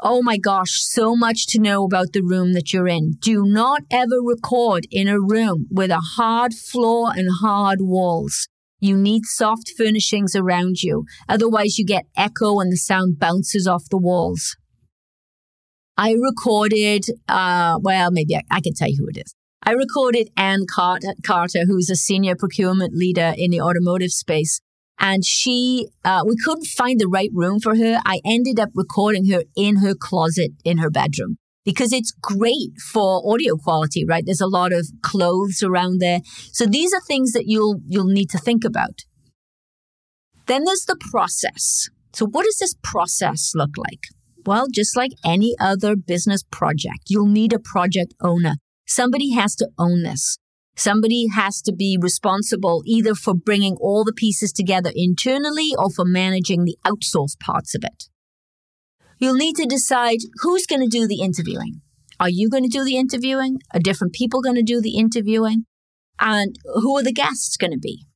Oh 0.00 0.22
my 0.22 0.36
gosh, 0.36 0.82
so 0.82 1.16
much 1.16 1.46
to 1.48 1.58
know 1.58 1.84
about 1.84 2.12
the 2.12 2.20
room 2.20 2.52
that 2.52 2.74
you're 2.74 2.88
in. 2.88 3.12
Do 3.20 3.46
not 3.46 3.82
ever 3.90 4.20
record 4.22 4.86
in 4.90 5.08
a 5.08 5.18
room 5.18 5.66
with 5.70 5.90
a 5.90 6.02
hard 6.16 6.52
floor 6.52 7.10
and 7.16 7.28
hard 7.40 7.78
walls. 7.80 8.48
You 8.80 8.98
need 8.98 9.24
soft 9.24 9.72
furnishings 9.78 10.36
around 10.36 10.82
you. 10.82 11.06
Otherwise, 11.26 11.78
you 11.78 11.86
get 11.86 12.04
echo 12.18 12.60
and 12.60 12.70
the 12.70 12.76
sound 12.76 13.18
bounces 13.18 13.66
off 13.66 13.88
the 13.88 13.96
walls. 13.96 14.56
I 15.96 16.12
recorded, 16.12 17.04
uh, 17.28 17.78
well, 17.80 18.10
maybe 18.10 18.36
I, 18.36 18.42
I 18.50 18.60
can 18.60 18.74
tell 18.74 18.88
you 18.88 18.96
who 18.98 19.08
it 19.08 19.18
is. 19.24 19.34
I 19.62 19.72
recorded 19.72 20.28
Ann 20.36 20.66
Carter, 20.68 21.14
Carter, 21.24 21.64
who's 21.66 21.88
a 21.88 21.96
senior 21.96 22.36
procurement 22.36 22.94
leader 22.94 23.32
in 23.36 23.50
the 23.50 23.60
automotive 23.60 24.10
space 24.10 24.60
and 24.98 25.24
she 25.24 25.88
uh, 26.04 26.22
we 26.26 26.36
couldn't 26.36 26.66
find 26.66 27.00
the 27.00 27.08
right 27.08 27.30
room 27.32 27.60
for 27.60 27.76
her. 27.76 28.00
I 28.06 28.20
ended 28.24 28.60
up 28.60 28.70
recording 28.74 29.28
her 29.30 29.42
in 29.56 29.76
her 29.76 29.94
closet 29.94 30.52
in 30.64 30.78
her 30.78 30.90
bedroom 30.90 31.36
because 31.64 31.92
it's 31.92 32.12
great 32.12 32.72
for 32.92 33.22
audio 33.30 33.56
quality 33.56 34.04
right? 34.04 34.24
There's 34.24 34.40
a 34.40 34.46
lot 34.46 34.72
of 34.72 34.86
clothes 35.02 35.62
around 35.62 36.00
there. 36.00 36.20
So 36.52 36.66
these 36.66 36.92
are 36.92 37.00
things 37.00 37.32
that 37.32 37.46
you'll 37.46 37.80
you'll 37.86 38.04
need 38.04 38.30
to 38.30 38.38
think 38.38 38.64
about. 38.64 39.00
Then 40.46 40.64
there's 40.64 40.84
the 40.84 40.98
process. 41.10 41.88
So 42.12 42.26
what 42.26 42.44
does 42.44 42.58
this 42.58 42.74
process 42.82 43.52
look 43.54 43.70
like 43.76 44.08
well 44.46 44.66
just 44.72 44.96
like 44.96 45.12
any 45.24 45.54
other 45.60 45.96
business 45.96 46.42
project 46.50 47.04
you'll 47.08 47.26
need 47.26 47.52
a 47.52 47.58
project 47.58 48.14
owner 48.20 48.54
somebody 48.86 49.32
has 49.32 49.54
to 49.54 49.68
own 49.78 50.02
this 50.02 50.38
Somebody 50.76 51.28
has 51.28 51.62
to 51.62 51.72
be 51.72 51.96
responsible 52.00 52.82
either 52.84 53.14
for 53.14 53.32
bringing 53.32 53.76
all 53.80 54.04
the 54.04 54.12
pieces 54.12 54.52
together 54.52 54.90
internally 54.94 55.70
or 55.78 55.88
for 55.88 56.04
managing 56.04 56.64
the 56.64 56.76
outsourced 56.84 57.38
parts 57.38 57.74
of 57.74 57.84
it. 57.84 58.08
You'll 59.18 59.36
need 59.36 59.54
to 59.56 59.66
decide 59.66 60.18
who's 60.42 60.66
going 60.66 60.82
to 60.82 60.88
do 60.88 61.06
the 61.06 61.20
interviewing. 61.20 61.82
Are 62.18 62.28
you 62.28 62.50
going 62.50 62.64
to 62.64 62.68
do 62.68 62.84
the 62.84 62.96
interviewing? 62.96 63.58
Are 63.72 63.80
different 63.80 64.14
people 64.14 64.42
going 64.42 64.56
to 64.56 64.62
do 64.62 64.80
the 64.80 64.96
interviewing? 64.98 65.66
And 66.18 66.56
who 66.64 66.96
are 66.96 67.04
the 67.04 67.12
guests 67.12 67.56
going 67.56 67.72
to 67.72 67.78
be? 67.78 68.06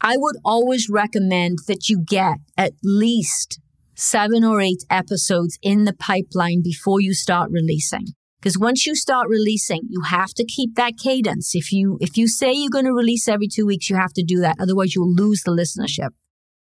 I 0.00 0.16
would 0.16 0.36
always 0.44 0.88
recommend 0.88 1.58
that 1.66 1.88
you 1.88 2.00
get 2.04 2.38
at 2.56 2.74
least 2.84 3.60
seven 3.98 4.44
or 4.44 4.60
eight 4.60 4.84
episodes 4.88 5.58
in 5.60 5.84
the 5.84 5.92
pipeline 5.92 6.62
before 6.62 7.00
you 7.00 7.12
start 7.12 7.50
releasing. 7.50 8.06
Because 8.40 8.56
once 8.56 8.86
you 8.86 8.94
start 8.94 9.28
releasing, 9.28 9.80
you 9.90 10.02
have 10.02 10.32
to 10.34 10.44
keep 10.44 10.76
that 10.76 10.92
cadence. 10.96 11.56
If 11.56 11.72
you 11.72 11.98
if 12.00 12.16
you 12.16 12.28
say 12.28 12.52
you're 12.52 12.70
going 12.70 12.84
to 12.84 12.92
release 12.92 13.26
every 13.26 13.48
two 13.48 13.66
weeks, 13.66 13.90
you 13.90 13.96
have 13.96 14.12
to 14.12 14.22
do 14.22 14.38
that. 14.40 14.56
Otherwise, 14.60 14.94
you'll 14.94 15.12
lose 15.12 15.42
the 15.42 15.50
listenership. 15.50 16.10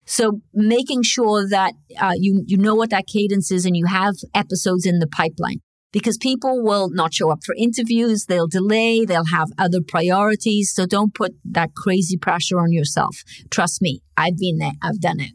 So 0.04 0.40
making 0.54 1.02
sure 1.02 1.48
that 1.48 1.74
uh, 2.00 2.14
you 2.16 2.44
you 2.46 2.56
know 2.56 2.76
what 2.76 2.90
that 2.90 3.08
cadence 3.08 3.50
is 3.50 3.66
and 3.66 3.76
you 3.76 3.86
have 3.86 4.14
episodes 4.32 4.86
in 4.86 5.00
the 5.00 5.08
pipeline 5.08 5.58
because 5.92 6.16
people 6.18 6.62
will 6.62 6.88
not 6.90 7.12
show 7.12 7.30
up 7.30 7.40
for 7.44 7.56
interviews, 7.58 8.26
they'll 8.26 8.46
delay, 8.46 9.04
they'll 9.04 9.32
have 9.32 9.48
other 9.58 9.80
priorities. 9.80 10.72
So 10.72 10.86
don't 10.86 11.14
put 11.14 11.32
that 11.44 11.74
crazy 11.74 12.16
pressure 12.16 12.60
on 12.60 12.70
yourself. 12.70 13.16
Trust 13.50 13.82
me, 13.82 14.02
I've 14.16 14.36
been 14.36 14.58
there, 14.58 14.74
I've 14.80 15.00
done 15.00 15.18
it. 15.18 15.32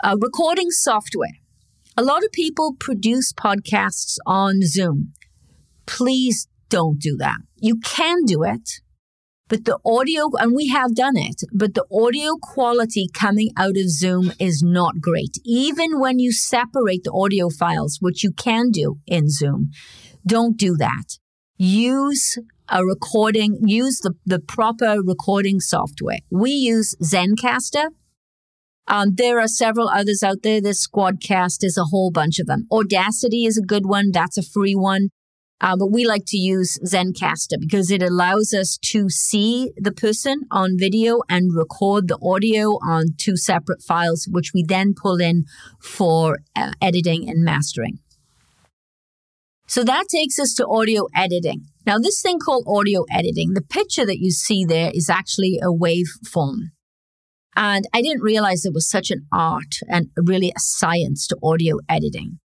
Uh, 0.00 0.16
recording 0.20 0.70
software. 0.70 1.38
A 1.96 2.02
lot 2.02 2.24
of 2.24 2.32
people 2.32 2.74
produce 2.80 3.32
podcasts 3.32 4.16
on 4.26 4.60
Zoom. 4.62 5.12
Please 5.86 6.48
don't 6.68 6.98
do 6.98 7.16
that. 7.18 7.38
You 7.56 7.76
can 7.76 8.24
do 8.24 8.42
it, 8.42 8.80
but 9.48 9.64
the 9.64 9.78
audio, 9.86 10.30
and 10.38 10.52
we 10.54 10.68
have 10.68 10.96
done 10.96 11.16
it, 11.16 11.42
but 11.52 11.74
the 11.74 11.84
audio 11.92 12.32
quality 12.42 13.08
coming 13.14 13.50
out 13.56 13.76
of 13.76 13.88
Zoom 13.88 14.32
is 14.40 14.62
not 14.64 15.00
great. 15.00 15.38
Even 15.44 16.00
when 16.00 16.18
you 16.18 16.32
separate 16.32 17.04
the 17.04 17.12
audio 17.12 17.48
files, 17.48 17.98
which 18.00 18.24
you 18.24 18.32
can 18.32 18.70
do 18.72 18.98
in 19.06 19.30
Zoom, 19.30 19.70
don't 20.26 20.56
do 20.56 20.76
that. 20.76 21.18
Use 21.56 22.36
a 22.68 22.84
recording, 22.84 23.58
use 23.64 24.00
the, 24.00 24.14
the 24.26 24.40
proper 24.40 24.96
recording 25.04 25.60
software. 25.60 26.18
We 26.30 26.50
use 26.50 26.96
Zencastr 27.00 27.90
um, 28.86 29.14
there 29.14 29.40
are 29.40 29.48
several 29.48 29.88
others 29.88 30.22
out 30.22 30.42
there. 30.42 30.60
This 30.60 30.86
Squadcast 30.86 31.58
is 31.62 31.76
a 31.78 31.84
whole 31.84 32.10
bunch 32.10 32.38
of 32.38 32.46
them. 32.46 32.66
Audacity 32.70 33.44
is 33.44 33.56
a 33.56 33.66
good 33.66 33.86
one. 33.86 34.10
That's 34.12 34.36
a 34.36 34.42
free 34.42 34.74
one. 34.74 35.08
Uh, 35.60 35.76
but 35.78 35.90
we 35.90 36.04
like 36.04 36.24
to 36.26 36.36
use 36.36 36.78
Zencastr 36.84 37.58
because 37.58 37.90
it 37.90 38.02
allows 38.02 38.52
us 38.52 38.76
to 38.76 39.08
see 39.08 39.72
the 39.76 39.92
person 39.92 40.42
on 40.50 40.76
video 40.76 41.20
and 41.28 41.54
record 41.54 42.08
the 42.08 42.18
audio 42.22 42.72
on 42.86 43.14
two 43.16 43.36
separate 43.36 43.80
files, 43.80 44.28
which 44.30 44.52
we 44.52 44.62
then 44.62 44.94
pull 44.94 45.20
in 45.20 45.44
for 45.80 46.38
uh, 46.54 46.72
editing 46.82 47.28
and 47.30 47.44
mastering. 47.44 47.98
So 49.66 49.82
that 49.84 50.08
takes 50.10 50.38
us 50.38 50.52
to 50.54 50.66
audio 50.66 51.06
editing. 51.16 51.62
Now, 51.86 51.98
this 51.98 52.20
thing 52.20 52.38
called 52.38 52.64
audio 52.66 53.04
editing, 53.10 53.54
the 53.54 53.62
picture 53.62 54.04
that 54.04 54.18
you 54.18 54.30
see 54.30 54.64
there 54.66 54.90
is 54.92 55.08
actually 55.08 55.58
a 55.62 55.68
waveform. 55.68 56.73
And 57.56 57.84
I 57.92 58.02
didn't 58.02 58.22
realize 58.22 58.64
it 58.64 58.74
was 58.74 58.88
such 58.88 59.10
an 59.10 59.26
art 59.32 59.76
and 59.88 60.08
really 60.16 60.50
a 60.50 60.60
science 60.60 61.26
to 61.28 61.38
audio 61.42 61.78
editing. 61.88 62.38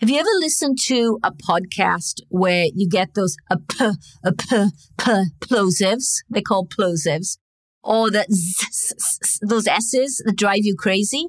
Have 0.00 0.10
you 0.10 0.18
ever 0.18 0.28
listened 0.40 0.78
to 0.86 1.18
a 1.22 1.30
podcast 1.30 2.20
where 2.28 2.66
you 2.74 2.88
get 2.88 3.14
those 3.14 3.36
a 3.50 3.58
p, 3.58 3.90
a 4.24 4.32
p, 4.32 4.66
p, 4.98 5.12
plosives? 5.40 6.22
They 6.28 6.42
call 6.42 6.66
plosives. 6.66 7.38
Or 7.82 8.10
the 8.10 8.26
z, 8.30 8.66
z, 8.98 9.38
those 9.42 9.66
S's 9.66 10.22
that 10.24 10.36
drive 10.36 10.60
you 10.62 10.74
crazy? 10.74 11.26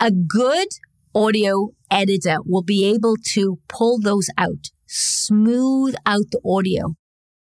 A 0.00 0.10
good 0.10 0.68
audio 1.14 1.68
editor 1.90 2.38
will 2.44 2.62
be 2.62 2.84
able 2.84 3.16
to 3.32 3.58
pull 3.68 4.00
those 4.00 4.28
out, 4.36 4.70
smooth 4.86 5.94
out 6.04 6.30
the 6.32 6.40
audio, 6.44 6.94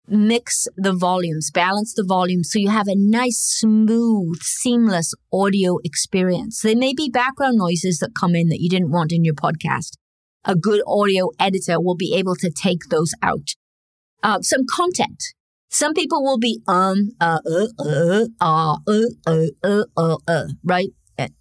mix 0.07 0.67
the 0.75 0.93
volumes, 0.93 1.51
balance 1.51 1.93
the 1.93 2.05
volumes 2.07 2.51
so 2.51 2.59
you 2.59 2.69
have 2.69 2.87
a 2.87 2.95
nice, 2.95 3.37
smooth, 3.37 4.41
seamless 4.41 5.13
audio 5.31 5.77
experience. 5.83 6.61
There 6.61 6.75
may 6.75 6.93
be 6.93 7.09
background 7.09 7.57
noises 7.57 7.99
that 7.99 8.11
come 8.19 8.35
in 8.35 8.49
that 8.49 8.61
you 8.61 8.69
didn't 8.69 8.91
want 8.91 9.11
in 9.11 9.23
your 9.23 9.33
podcast. 9.33 9.93
A 10.43 10.55
good 10.55 10.81
audio 10.87 11.29
editor 11.39 11.81
will 11.81 11.95
be 11.95 12.13
able 12.15 12.35
to 12.35 12.51
take 12.51 12.89
those 12.89 13.11
out. 13.21 13.55
Uh, 14.21 14.41
some 14.41 14.61
content. 14.69 15.23
Some 15.69 15.93
people 15.93 16.23
will 16.23 16.39
be 16.39 16.61
um 16.67 17.11
uh 17.19 17.39
uh 17.45 17.67
uh 17.79 18.25
uh 18.39 18.77
uh 18.87 19.05
uh 19.27 19.45
uh 19.63 19.83
uh, 19.97 20.17
uh 20.27 20.45
right. 20.63 20.89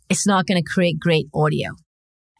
It's 0.09 0.27
not 0.27 0.46
going 0.46 0.62
to 0.62 0.72
create 0.72 0.98
great 1.00 1.29
audio 1.35 1.77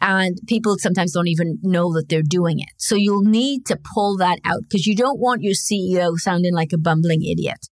and 0.00 0.38
people 0.46 0.76
sometimes 0.78 1.12
don't 1.12 1.28
even 1.28 1.59
know 1.62 1.92
that 1.94 2.09
they're 2.09 2.22
doing 2.22 2.59
it. 2.59 2.70
So 2.76 2.94
you'll 2.94 3.22
need 3.22 3.66
to 3.66 3.78
pull 3.94 4.16
that 4.18 4.38
out 4.44 4.61
because 4.62 4.87
you 4.87 4.94
don't 4.94 5.20
want 5.20 5.42
your 5.42 5.54
CEO 5.54 6.16
sounding 6.16 6.54
like 6.54 6.72
a 6.72 6.78
bumbling 6.78 7.22
idiot. 7.22 7.68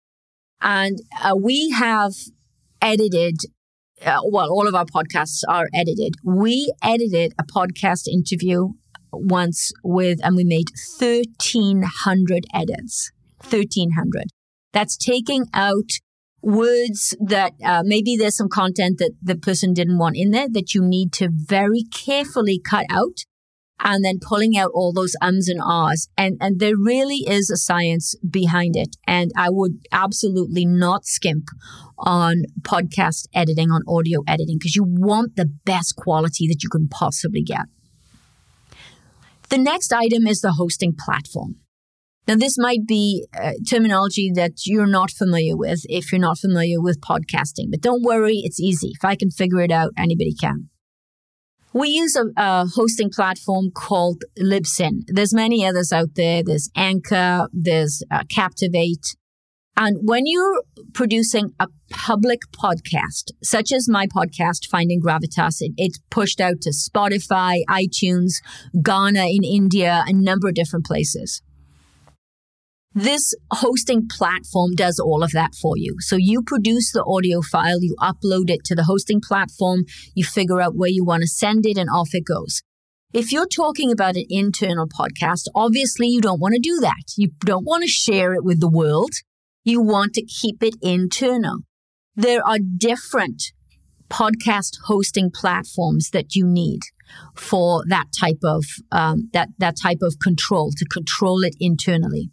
And 0.62 0.99
uh, 1.23 1.36
we 1.36 1.69
have 1.71 2.13
edited, 2.82 3.38
uh, 4.05 4.19
well, 4.25 4.51
all 4.51 4.67
of 4.67 4.75
our 4.75 4.86
podcasts 4.86 5.41
are 5.47 5.69
edited. 5.73 6.15
We 6.23 6.71
edited 6.84 7.34
a 7.39 7.43
podcast 7.43 8.08
interview 8.08 8.69
once 9.12 9.71
with, 9.84 10.19
and 10.23 10.36
we 10.36 10.43
made 10.43 10.67
1,300 10.99 12.45
edits. 12.53 13.12
1,300. 13.41 14.25
That's 14.73 14.97
taking 14.97 15.45
out 15.53 15.89
words 16.41 17.15
that 17.19 17.54
uh, 17.63 17.84
maybe 17.86 18.15
there's 18.15 18.38
some 18.38 18.49
content 18.49 18.97
that 18.99 19.12
the 19.21 19.36
person 19.36 19.73
didn't 19.73 19.97
want 19.97 20.15
in 20.17 20.32
there 20.32 20.47
that 20.49 20.73
you 20.73 20.82
need 20.82 21.12
to 21.13 21.30
very 21.32 21.84
carefully 21.91 22.60
cut 22.63 22.86
out 22.89 23.25
and 23.82 24.04
then 24.04 24.19
pulling 24.21 24.58
out 24.58 24.71
all 24.73 24.91
those 24.91 25.15
ums 25.21 25.47
and 25.47 25.62
ahs. 25.63 26.10
And, 26.17 26.38
and 26.41 26.60
there 26.60 26.75
really 26.75 27.23
is 27.28 27.49
a 27.49 27.58
science 27.58 28.15
behind 28.30 28.75
it. 28.75 28.97
And 29.08 29.32
I 29.38 29.49
would 29.49 29.80
absolutely 29.91 30.65
not 30.65 31.06
skimp 31.06 31.45
on 31.97 32.43
podcast 32.62 33.28
editing, 33.34 33.71
on 33.71 33.82
audio 33.88 34.21
editing, 34.28 34.58
because 34.58 34.75
you 34.75 34.84
want 34.86 35.36
the 35.36 35.49
best 35.65 35.95
quality 35.95 36.47
that 36.47 36.62
you 36.63 36.69
can 36.69 36.88
possibly 36.88 37.41
get. 37.41 37.65
The 39.49 39.58
next 39.58 39.91
item 39.93 40.28
is 40.28 40.41
the 40.41 40.54
hosting 40.54 40.93
platform. 40.97 41.56
Now, 42.30 42.36
this 42.36 42.60
might 42.60 42.86
be 42.86 43.26
uh, 43.34 43.54
terminology 43.68 44.32
that 44.36 44.68
you're 44.68 44.86
not 44.86 45.10
familiar 45.10 45.58
with 45.58 45.82
if 45.89 46.12
you're 46.12 46.22
not 46.22 46.38
familiar 46.38 46.80
with 46.80 47.02
podcasting, 47.02 47.72
but 47.72 47.82
don't 47.82 48.04
worry, 48.04 48.42
it's 48.44 48.60
easy. 48.60 48.92
If 48.94 49.04
I 49.04 49.15
can 49.15 49.32
figure 49.32 49.62
it 49.62 49.72
out, 49.72 49.94
anybody 49.98 50.36
can. 50.39 50.70
We 51.74 51.89
use 51.89 52.15
a, 52.15 52.26
a 52.38 52.68
hosting 52.68 53.10
platform 53.10 53.72
called 53.72 54.26
Libsyn. 54.39 55.06
There's 55.08 55.34
many 55.34 55.65
others 55.65 55.92
out 55.92 56.10
there. 56.13 56.44
There's 56.44 56.70
Anchor, 56.76 57.48
there's 57.52 58.04
uh, 58.12 58.26
Captivate. 58.30 59.15
And 59.76 59.98
when 60.04 60.28
you're 60.28 60.62
producing 60.94 61.56
a 61.60 61.68
public 61.89 62.42
podcast, 62.52 63.32
such 63.42 63.72
as 63.72 63.89
my 63.89 64.06
podcast, 64.06 64.68
Finding 64.70 65.02
Gravitas, 65.02 65.62
it, 65.62 65.72
it's 65.78 65.98
pushed 66.12 66.39
out 66.39 66.62
to 66.62 66.70
Spotify, 66.70 67.62
iTunes, 67.68 68.34
Gaana 68.76 69.36
in 69.36 69.44
India, 69.44 70.04
a 70.06 70.13
number 70.13 70.48
of 70.48 70.54
different 70.54 70.86
places. 70.86 71.42
This 72.95 73.36
hosting 73.52 74.08
platform 74.10 74.73
does 74.73 74.99
all 74.99 75.21
of 75.21 75.32
that 75.32 75.54
for 75.62 75.78
you. 75.78 75.97
So 75.99 76.15
you 76.15 76.41
produce 76.41 76.91
the 76.91 77.04
audio 77.06 77.41
file, 77.41 77.84
you 77.84 77.95
upload 78.02 78.49
it 78.49 78.63
to 78.65 78.75
the 78.75 78.86
hosting 78.86 79.21
platform, 79.21 79.84
you 80.15 80.23
figure 80.23 80.60
out 80.60 80.75
where 80.75 80.89
you 80.89 81.06
want 81.06 81.21
to 81.21 81.28
send 81.28 81.67
it, 81.67 81.78
and 81.78 81.89
off 81.89 82.10
it 82.13 82.25
goes. 82.25 82.63
If 83.13 83.32
you're 83.32 83.47
talking 83.47 83.91
about 83.91 84.15
an 84.15 84.25
internal 84.30 84.88
podcast, 84.88 85.43
obviously 85.54 86.08
you 86.08 86.19
don't 86.19 86.39
want 86.39 86.56
to 86.56 86.60
do 86.60 86.80
that. 86.82 87.13
You 87.15 87.30
don't 87.45 87.65
want 87.65 87.84
to 87.84 87.88
share 87.88 88.34
it 88.34 88.43
with 88.43 88.60
the 88.60 88.69
world. 88.69 89.12
You 89.63 89.82
want 89.82 90.13
to 90.13 90.25
keep 90.25 90.63
it 90.63 90.75
internal. 90.82 91.60
There 92.15 92.45
are 92.45 92.58
different 92.60 93.52
podcast 94.10 94.78
hosting 94.86 95.30
platforms 95.32 96.10
that 96.12 96.36
you 96.36 96.45
need 96.45 96.80
for 97.36 97.84
that 97.88 98.08
type 98.19 98.39
of 98.43 98.65
um, 98.91 99.30
that 99.34 99.49
that 99.60 99.75
type 99.82 99.99
of 100.02 100.15
control 100.21 100.71
to 100.75 100.86
control 100.86 101.43
it 101.43 101.56
internally. 101.60 102.32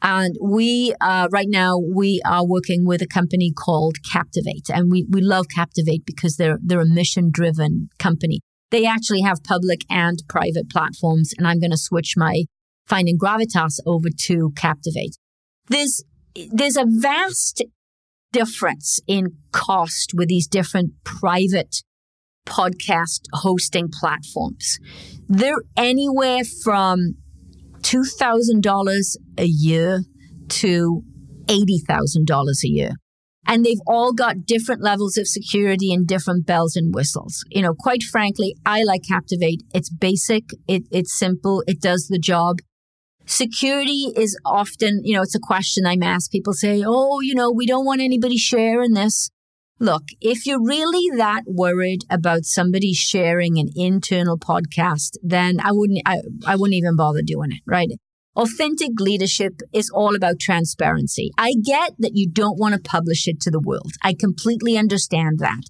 And 0.00 0.36
we, 0.40 0.94
uh, 1.00 1.28
right 1.32 1.48
now, 1.48 1.76
we 1.76 2.22
are 2.24 2.46
working 2.46 2.86
with 2.86 3.02
a 3.02 3.06
company 3.06 3.52
called 3.52 3.96
Captivate. 4.10 4.70
And 4.72 4.90
we, 4.90 5.06
we 5.10 5.20
love 5.20 5.46
Captivate 5.52 6.04
because 6.06 6.36
they're, 6.36 6.58
they're 6.62 6.80
a 6.80 6.86
mission 6.86 7.30
driven 7.32 7.88
company. 7.98 8.40
They 8.70 8.86
actually 8.86 9.22
have 9.22 9.42
public 9.42 9.80
and 9.90 10.22
private 10.28 10.70
platforms. 10.70 11.32
And 11.36 11.46
I'm 11.46 11.58
going 11.58 11.72
to 11.72 11.78
switch 11.78 12.14
my 12.16 12.44
Finding 12.86 13.18
Gravitas 13.18 13.80
over 13.84 14.08
to 14.26 14.52
Captivate. 14.56 15.16
There's, 15.66 16.04
there's 16.50 16.76
a 16.76 16.86
vast 16.86 17.62
difference 18.32 19.00
in 19.06 19.36
cost 19.52 20.12
with 20.14 20.28
these 20.28 20.46
different 20.46 20.92
private 21.04 21.82
podcast 22.46 23.22
hosting 23.32 23.88
platforms. 23.92 24.78
They're 25.28 25.62
anywhere 25.76 26.42
from 26.64 27.16
$2,000 27.82 29.16
a 29.38 29.44
year 29.44 30.02
to 30.48 31.02
$80,000 31.46 32.64
a 32.64 32.68
year. 32.68 32.90
And 33.46 33.64
they've 33.64 33.80
all 33.86 34.12
got 34.12 34.44
different 34.44 34.82
levels 34.82 35.16
of 35.16 35.26
security 35.26 35.92
and 35.92 36.06
different 36.06 36.46
bells 36.46 36.76
and 36.76 36.94
whistles. 36.94 37.44
You 37.48 37.62
know, 37.62 37.72
quite 37.72 38.02
frankly, 38.02 38.54
I 38.66 38.82
like 38.82 39.02
Captivate. 39.08 39.62
It's 39.72 39.88
basic, 39.88 40.44
it, 40.66 40.82
it's 40.90 41.18
simple, 41.18 41.64
it 41.66 41.80
does 41.80 42.08
the 42.08 42.18
job. 42.18 42.58
Security 43.24 44.12
is 44.16 44.38
often, 44.44 45.00
you 45.02 45.14
know, 45.14 45.22
it's 45.22 45.34
a 45.34 45.40
question 45.40 45.86
I'm 45.86 46.02
asked. 46.02 46.30
People 46.30 46.52
say, 46.52 46.82
oh, 46.86 47.20
you 47.20 47.34
know, 47.34 47.50
we 47.50 47.66
don't 47.66 47.86
want 47.86 48.02
anybody 48.02 48.36
sharing 48.36 48.92
this. 48.92 49.30
Look, 49.80 50.04
if 50.20 50.44
you're 50.44 50.62
really 50.62 51.16
that 51.18 51.44
worried 51.46 52.02
about 52.10 52.44
somebody 52.44 52.92
sharing 52.92 53.58
an 53.58 53.68
internal 53.76 54.36
podcast, 54.36 55.12
then 55.22 55.60
I 55.60 55.70
wouldn't, 55.70 56.00
I, 56.04 56.20
I 56.44 56.56
wouldn't 56.56 56.74
even 56.74 56.96
bother 56.96 57.22
doing 57.22 57.52
it, 57.52 57.60
right? 57.64 57.88
Authentic 58.34 58.98
leadership 58.98 59.60
is 59.72 59.88
all 59.90 60.16
about 60.16 60.40
transparency. 60.40 61.30
I 61.38 61.54
get 61.64 61.92
that 61.98 62.12
you 62.14 62.28
don't 62.28 62.58
want 62.58 62.74
to 62.74 62.80
publish 62.80 63.28
it 63.28 63.40
to 63.42 63.50
the 63.50 63.60
world. 63.60 63.92
I 64.02 64.14
completely 64.18 64.76
understand 64.76 65.38
that. 65.38 65.62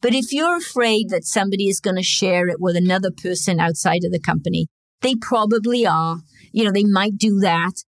But 0.00 0.14
if 0.14 0.32
you're 0.32 0.56
afraid 0.56 1.10
that 1.10 1.24
somebody 1.24 1.68
is 1.68 1.78
going 1.78 1.96
to 1.96 2.02
share 2.02 2.48
it 2.48 2.60
with 2.60 2.74
another 2.74 3.12
person 3.12 3.60
outside 3.60 4.04
of 4.04 4.10
the 4.10 4.20
company, 4.20 4.66
they 5.02 5.14
probably 5.14 5.86
are. 5.86 6.18
You 6.52 6.64
know, 6.64 6.72
they 6.72 6.84
might 6.84 7.16
do 7.16 7.38
that. 7.40 7.84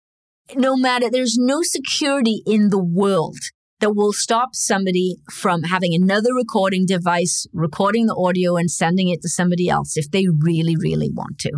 No 0.55 0.75
matter, 0.75 1.11
there's 1.11 1.37
no 1.37 1.61
security 1.61 2.41
in 2.47 2.69
the 2.69 2.83
world 2.83 3.37
that 3.79 3.95
will 3.95 4.13
stop 4.13 4.49
somebody 4.53 5.17
from 5.31 5.63
having 5.63 5.93
another 5.93 6.33
recording 6.33 6.85
device, 6.85 7.47
recording 7.53 8.07
the 8.07 8.15
audio 8.15 8.57
and 8.57 8.69
sending 8.69 9.09
it 9.09 9.21
to 9.21 9.29
somebody 9.29 9.69
else 9.69 9.95
if 9.95 10.11
they 10.11 10.25
really, 10.27 10.75
really 10.75 11.09
want 11.09 11.37
to. 11.39 11.51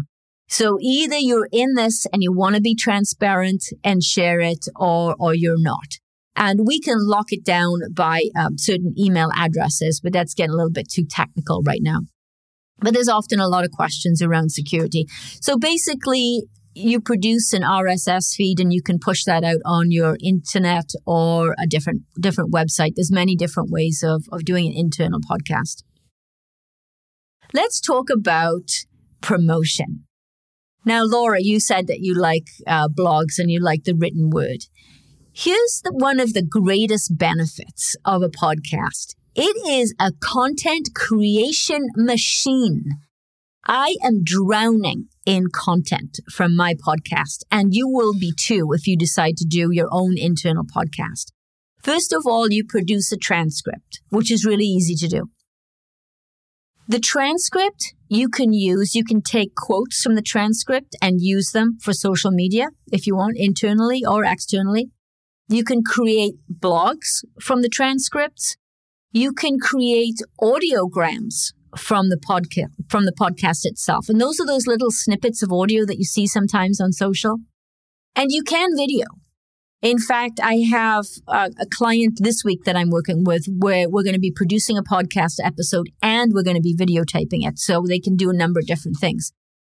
So 0.47 0.77
either 0.81 1.17
you're 1.17 1.47
in 1.51 1.75
this 1.75 2.05
and 2.11 2.21
you 2.21 2.33
want 2.33 2.55
to 2.55 2.61
be 2.61 2.75
transparent 2.75 3.63
and 3.83 4.03
share 4.03 4.39
it 4.41 4.65
or, 4.75 5.15
or 5.17 5.33
you're 5.33 5.61
not. 5.61 5.97
And 6.35 6.61
we 6.65 6.79
can 6.79 6.97
lock 6.99 7.27
it 7.29 7.43
down 7.43 7.79
by 7.93 8.23
um, 8.37 8.57
certain 8.57 8.93
email 8.97 9.31
addresses, 9.35 9.99
but 10.01 10.13
that's 10.13 10.33
getting 10.33 10.51
a 10.51 10.55
little 10.55 10.71
bit 10.71 10.89
too 10.89 11.05
technical 11.09 11.61
right 11.65 11.81
now. 11.81 11.99
But 12.79 12.93
there's 12.93 13.09
often 13.09 13.39
a 13.39 13.47
lot 13.47 13.63
of 13.63 13.71
questions 13.71 14.21
around 14.21 14.51
security. 14.51 15.05
So 15.39 15.57
basically, 15.57 16.43
you 16.73 17.01
produce 17.01 17.53
an 17.53 17.63
RSS 17.63 18.35
feed 18.35 18.59
and 18.59 18.73
you 18.73 18.81
can 18.81 18.99
push 18.99 19.23
that 19.25 19.43
out 19.43 19.61
on 19.65 19.91
your 19.91 20.17
internet 20.21 20.91
or 21.05 21.55
a 21.59 21.67
different 21.67 22.03
different 22.19 22.53
website. 22.53 22.93
There's 22.95 23.11
many 23.11 23.35
different 23.35 23.69
ways 23.69 24.03
of, 24.05 24.25
of 24.31 24.45
doing 24.45 24.67
an 24.67 24.73
internal 24.75 25.19
podcast. 25.19 25.83
Let's 27.53 27.81
talk 27.81 28.09
about 28.09 28.69
promotion. 29.19 30.05
Now, 30.85 31.03
Laura, 31.03 31.39
you 31.41 31.59
said 31.59 31.87
that 31.87 31.99
you 31.99 32.15
like 32.15 32.47
uh, 32.65 32.87
blogs 32.87 33.37
and 33.37 33.51
you 33.51 33.59
like 33.59 33.83
the 33.83 33.93
written 33.93 34.29
word. 34.29 34.65
Here's 35.33 35.81
the, 35.83 35.91
one 35.93 36.19
of 36.19 36.33
the 36.33 36.41
greatest 36.41 37.17
benefits 37.17 37.95
of 38.03 38.23
a 38.23 38.29
podcast. 38.29 39.15
It 39.35 39.55
is 39.67 39.93
a 39.99 40.11
content 40.21 40.89
creation 40.95 41.87
machine. 41.95 42.83
I 43.65 43.95
am 44.03 44.23
drowning 44.23 45.07
in 45.25 45.47
content 45.53 46.19
from 46.31 46.55
my 46.55 46.73
podcast, 46.73 47.43
and 47.51 47.73
you 47.73 47.87
will 47.87 48.13
be 48.13 48.33
too 48.35 48.69
if 48.73 48.87
you 48.87 48.97
decide 48.97 49.37
to 49.37 49.45
do 49.45 49.69
your 49.71 49.87
own 49.91 50.17
internal 50.17 50.63
podcast. 50.63 51.31
First 51.83 52.13
of 52.13 52.23
all, 52.25 52.51
you 52.51 52.63
produce 52.67 53.11
a 53.11 53.17
transcript, 53.17 54.01
which 54.09 54.31
is 54.31 54.45
really 54.45 54.65
easy 54.65 54.95
to 54.95 55.07
do. 55.07 55.29
The 56.87 56.99
transcript 56.99 57.93
you 58.09 58.27
can 58.27 58.51
use, 58.51 58.95
you 58.95 59.05
can 59.05 59.21
take 59.21 59.55
quotes 59.55 60.01
from 60.01 60.15
the 60.15 60.21
transcript 60.21 60.95
and 61.01 61.21
use 61.21 61.51
them 61.51 61.77
for 61.81 61.93
social 61.93 62.31
media 62.31 62.67
if 62.91 63.07
you 63.07 63.15
want, 63.15 63.37
internally 63.37 64.03
or 64.05 64.25
externally. 64.25 64.91
You 65.47 65.63
can 65.63 65.83
create 65.83 66.35
blogs 66.51 67.23
from 67.39 67.61
the 67.61 67.69
transcripts. 67.69 68.57
You 69.11 69.33
can 69.33 69.59
create 69.59 70.19
audiograms 70.41 71.53
from 71.77 72.09
the 72.09 72.17
podcast 72.17 72.69
from 72.89 73.05
the 73.05 73.13
podcast 73.13 73.59
itself. 73.63 74.09
And 74.09 74.19
those 74.19 74.39
are 74.39 74.45
those 74.45 74.67
little 74.67 74.91
snippets 74.91 75.41
of 75.41 75.51
audio 75.51 75.85
that 75.85 75.97
you 75.97 76.03
see 76.03 76.27
sometimes 76.27 76.79
on 76.81 76.91
social. 76.91 77.37
And 78.15 78.31
you 78.31 78.43
can 78.43 78.75
video. 78.75 79.05
In 79.81 79.97
fact, 79.97 80.39
I 80.43 80.57
have 80.69 81.05
a, 81.27 81.49
a, 81.59 81.65
client 81.73 82.19
this 82.21 82.43
week 82.45 82.65
that 82.65 82.75
I'm 82.75 82.91
working 82.91 83.23
with 83.25 83.47
where 83.47 83.89
we're 83.89 84.03
going 84.03 84.13
to 84.13 84.19
be 84.19 84.31
producing 84.31 84.77
a 84.77 84.83
podcast 84.83 85.39
episode 85.43 85.89
and 86.03 86.33
we're 86.33 86.43
going 86.43 86.55
to 86.55 86.61
be 86.61 86.75
videotaping 86.75 87.47
it 87.47 87.57
so 87.57 87.83
they 87.87 87.99
can 87.99 88.15
do 88.15 88.29
a 88.29 88.33
number 88.33 88.59
of 88.59 88.67
different 88.67 88.97
things. 88.99 89.31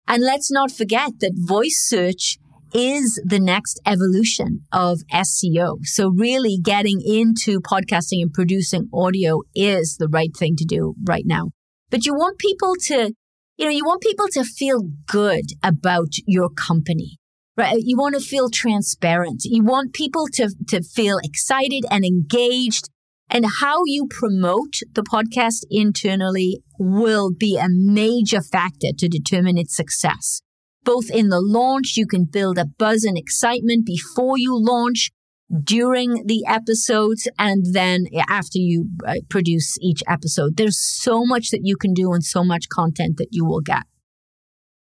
And 0.05 0.21
let's 0.21 0.51
not 0.51 0.71
forget 0.71 1.11
that 1.21 1.33
voice 1.37 1.81
search 1.87 2.37
is 2.73 3.21
the 3.23 3.39
next 3.39 3.79
evolution 3.85 4.61
of 4.73 4.99
SEO. 5.13 5.77
So 5.83 6.09
really 6.09 6.57
getting 6.61 7.01
into 7.05 7.61
podcasting 7.61 8.21
and 8.21 8.33
producing 8.33 8.89
audio 8.93 9.41
is 9.55 9.95
the 9.99 10.09
right 10.09 10.35
thing 10.35 10.55
to 10.57 10.65
do 10.65 10.95
right 11.05 11.23
now. 11.25 11.51
But 11.93 12.05
you 12.05 12.13
want 12.13 12.39
people 12.39 12.73
to, 12.87 13.13
you 13.57 13.65
know, 13.65 13.71
you 13.71 13.85
want 13.85 14.01
people 14.01 14.27
to 14.33 14.43
feel 14.43 14.81
good 15.07 15.45
about 15.63 16.09
your 16.25 16.49
company 16.49 17.19
right? 17.55 17.79
You 17.79 17.97
want 17.97 18.15
to 18.15 18.21
feel 18.21 18.49
transparent. 18.49 19.43
You 19.45 19.63
want 19.63 19.93
people 19.93 20.25
to, 20.33 20.49
to 20.69 20.81
feel 20.81 21.19
excited 21.23 21.85
and 21.91 22.03
engaged. 22.03 22.89
And 23.29 23.45
how 23.61 23.83
you 23.85 24.07
promote 24.09 24.79
the 24.93 25.03
podcast 25.03 25.63
internally 25.71 26.61
will 26.77 27.31
be 27.31 27.57
a 27.57 27.67
major 27.69 28.41
factor 28.41 28.89
to 28.97 29.07
determine 29.07 29.57
its 29.57 29.75
success. 29.75 30.41
Both 30.83 31.09
in 31.09 31.29
the 31.29 31.41
launch, 31.41 31.93
you 31.95 32.05
can 32.05 32.25
build 32.25 32.57
a 32.57 32.65
buzz 32.65 33.03
and 33.03 33.17
excitement 33.17 33.85
before 33.85 34.37
you 34.37 34.55
launch, 34.55 35.11
during 35.63 36.25
the 36.25 36.43
episodes, 36.47 37.27
and 37.37 37.65
then 37.73 38.05
after 38.29 38.57
you 38.57 38.89
uh, 39.05 39.15
produce 39.29 39.77
each 39.81 40.01
episode. 40.07 40.57
There's 40.57 40.79
so 40.79 41.25
much 41.25 41.49
that 41.49 41.61
you 41.63 41.75
can 41.75 41.93
do 41.93 42.11
and 42.13 42.23
so 42.23 42.43
much 42.43 42.69
content 42.69 43.17
that 43.17 43.29
you 43.31 43.45
will 43.45 43.61
get. 43.61 43.83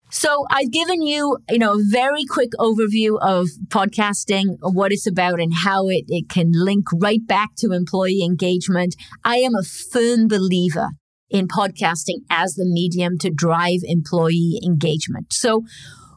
So 0.09 0.45
I've 0.49 0.71
given 0.71 1.01
you, 1.01 1.37
you 1.49 1.59
know, 1.59 1.73
a 1.73 1.83
very 1.89 2.23
quick 2.25 2.51
overview 2.59 3.19
of 3.21 3.49
podcasting, 3.67 4.55
what 4.61 4.93
it's 4.93 5.05
about 5.05 5.41
and 5.41 5.51
how 5.53 5.89
it, 5.89 6.05
it 6.07 6.29
can 6.29 6.51
link 6.53 6.85
right 7.01 7.25
back 7.25 7.49
to 7.57 7.73
employee 7.73 8.23
engagement. 8.23 8.95
I 9.25 9.37
am 9.37 9.53
a 9.53 9.63
firm 9.63 10.29
believer 10.29 10.91
in 11.29 11.49
podcasting 11.49 12.21
as 12.29 12.53
the 12.53 12.65
medium 12.65 13.17
to 13.17 13.29
drive 13.29 13.79
employee 13.83 14.61
engagement. 14.65 15.33
So 15.33 15.63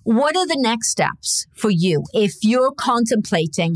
what 0.05 0.37
are 0.37 0.47
the 0.47 0.59
next 0.59 0.91
steps 0.91 1.47
for 1.57 1.71
you 1.71 2.05
if 2.13 2.35
you're 2.43 2.73
contemplating 2.73 3.75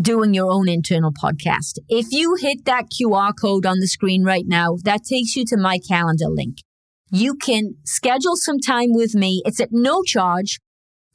doing 0.00 0.34
your 0.34 0.50
own 0.50 0.68
internal 0.68 1.12
podcast? 1.12 1.78
If 1.88 2.06
you 2.10 2.36
hit 2.40 2.64
that 2.64 2.86
QR 2.90 3.32
code 3.38 3.66
on 3.66 3.80
the 3.80 3.88
screen 3.88 4.24
right 4.24 4.44
now, 4.46 4.76
that 4.84 5.04
takes 5.04 5.36
you 5.36 5.44
to 5.46 5.56
my 5.56 5.78
calendar 5.78 6.28
link. 6.28 6.58
You 7.10 7.34
can 7.34 7.76
schedule 7.84 8.36
some 8.36 8.60
time 8.60 8.92
with 8.92 9.14
me. 9.14 9.42
It's 9.44 9.60
at 9.60 9.70
no 9.72 10.02
charge. 10.02 10.60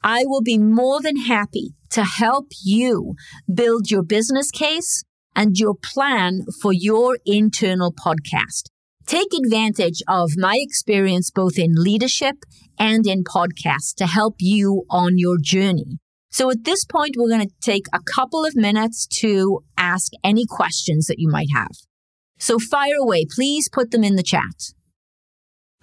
I 0.04 0.24
will 0.26 0.42
be 0.42 0.58
more 0.58 1.02
than 1.02 1.18
happy 1.18 1.76
to 1.92 2.04
help 2.04 2.48
you 2.64 3.16
build 3.54 3.90
your 3.90 4.04
business 4.04 4.52
case 4.52 5.04
and 5.36 5.58
your 5.58 5.76
plan 5.76 6.42
for 6.62 6.74
your 6.74 7.18
internal 7.26 7.94
podcast. 7.94 8.70
Take 9.06 9.34
advantage 9.34 10.02
of 10.08 10.32
my 10.38 10.58
experience 10.60 11.30
both 11.30 11.58
in 11.58 11.74
leadership 11.76 12.38
and 12.80 13.06
in 13.06 13.24
podcasts 13.24 13.94
to 13.98 14.08
help 14.08 14.36
you 14.40 14.86
on 14.90 15.18
your 15.18 15.38
journey. 15.40 16.00
So 16.34 16.50
at 16.50 16.64
this 16.64 16.84
point, 16.84 17.14
we're 17.16 17.30
going 17.30 17.48
to 17.48 17.54
take 17.62 17.86
a 17.94 18.00
couple 18.02 18.44
of 18.44 18.56
minutes 18.56 19.06
to 19.22 19.60
ask 19.78 20.12
any 20.24 20.46
questions 20.50 21.06
that 21.06 21.20
you 21.20 21.30
might 21.30 21.50
have. 21.54 21.70
So 22.40 22.58
fire 22.58 22.98
away. 23.00 23.28
Please 23.30 23.70
put 23.72 23.92
them 23.92 24.04
in 24.04 24.16
the 24.16 24.24
chat. 24.24 24.74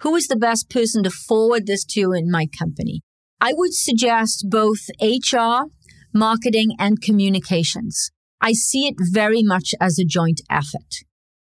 Who 0.01 0.13
is 0.13 0.27
the 0.27 0.35
best 0.35 0.69
person 0.69 1.03
to 1.03 1.09
forward 1.09 1.67
this 1.67 1.85
to 1.91 2.11
in 2.11 2.29
my 2.29 2.47
company? 2.47 3.01
I 3.39 3.53
would 3.55 3.73
suggest 3.73 4.47
both 4.49 4.89
HR, 5.01 5.69
marketing, 6.13 6.75
and 6.77 7.01
communications. 7.01 8.11
I 8.41 8.51
see 8.51 8.87
it 8.87 8.95
very 8.99 9.43
much 9.43 9.73
as 9.79 9.97
a 9.97 10.05
joint 10.05 10.41
effort. 10.49 11.05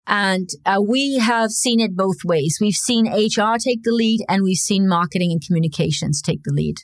And 0.09 0.49
uh, 0.67 0.81
we 0.85 1.19
have 1.19 1.51
seen 1.53 1.79
it 1.79 1.95
both 1.95 2.25
ways. 2.25 2.59
We've 2.61 2.73
seen 2.73 3.07
HR 3.07 3.59
take 3.63 3.85
the 3.85 3.93
lead 3.93 4.25
and 4.29 4.43
we've 4.43 4.57
seen 4.57 4.89
marketing 4.89 5.31
and 5.31 5.41
communications 5.47 6.21
take 6.21 6.43
the 6.43 6.53
lead. 6.53 6.79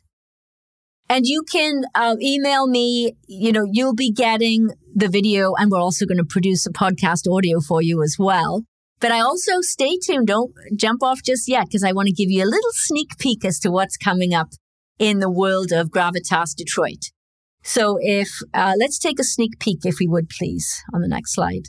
And 1.08 1.26
you 1.26 1.42
can 1.42 1.82
uh, 1.94 2.16
email 2.20 2.66
me, 2.66 3.14
you 3.26 3.52
know, 3.52 3.66
you'll 3.70 3.94
be 3.94 4.10
getting 4.10 4.70
the 4.94 5.08
video 5.08 5.54
and 5.54 5.70
we're 5.70 5.80
also 5.80 6.06
going 6.06 6.18
to 6.18 6.24
produce 6.24 6.66
a 6.66 6.72
podcast 6.72 7.30
audio 7.30 7.60
for 7.60 7.82
you 7.82 8.02
as 8.02 8.16
well. 8.18 8.64
But 9.00 9.12
I 9.12 9.20
also 9.20 9.60
stay 9.60 9.98
tuned. 9.98 10.28
Don't 10.28 10.54
jump 10.76 11.02
off 11.02 11.22
just 11.22 11.48
yet 11.48 11.66
because 11.66 11.84
I 11.84 11.92
want 11.92 12.06
to 12.06 12.14
give 12.14 12.30
you 12.30 12.42
a 12.42 12.46
little 12.46 12.70
sneak 12.72 13.18
peek 13.18 13.44
as 13.44 13.58
to 13.60 13.70
what's 13.70 13.96
coming 13.96 14.32
up 14.32 14.48
in 14.98 15.18
the 15.18 15.30
world 15.30 15.72
of 15.72 15.90
Gravitas 15.90 16.54
Detroit. 16.56 17.10
So 17.62 17.98
if, 18.00 18.30
uh, 18.54 18.74
let's 18.78 18.98
take 18.98 19.18
a 19.18 19.24
sneak 19.24 19.58
peek 19.58 19.80
if 19.84 19.96
we 20.00 20.06
would 20.06 20.28
please 20.30 20.82
on 20.94 21.02
the 21.02 21.08
next 21.08 21.34
slide. 21.34 21.68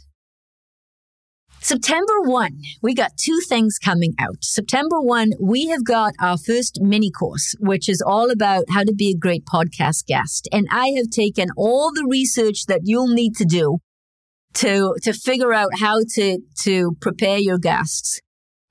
September 1.65 2.21
1, 2.21 2.61
we 2.83 2.93
got 2.93 3.17
two 3.17 3.39
things 3.49 3.79
coming 3.79 4.13
out. 4.19 4.43
September 4.43 5.01
1, 5.01 5.31
we 5.41 5.65
have 5.65 5.83
got 5.83 6.13
our 6.21 6.37
first 6.37 6.77
mini 6.79 7.09
course, 7.09 7.55
which 7.59 7.89
is 7.89 8.03
all 8.05 8.29
about 8.29 8.65
how 8.69 8.83
to 8.83 8.93
be 8.93 9.09
a 9.09 9.17
great 9.17 9.45
podcast 9.51 10.05
guest. 10.05 10.47
And 10.51 10.67
I 10.69 10.89
have 10.95 11.09
taken 11.09 11.47
all 11.57 11.91
the 11.91 12.05
research 12.07 12.67
that 12.67 12.81
you'll 12.83 13.07
need 13.07 13.35
to 13.37 13.45
do 13.45 13.79
to 14.53 14.93
to 15.01 15.11
figure 15.11 15.53
out 15.53 15.79
how 15.79 16.01
to 16.13 16.37
to 16.65 16.95
prepare 17.01 17.39
your 17.39 17.57
guests 17.57 18.21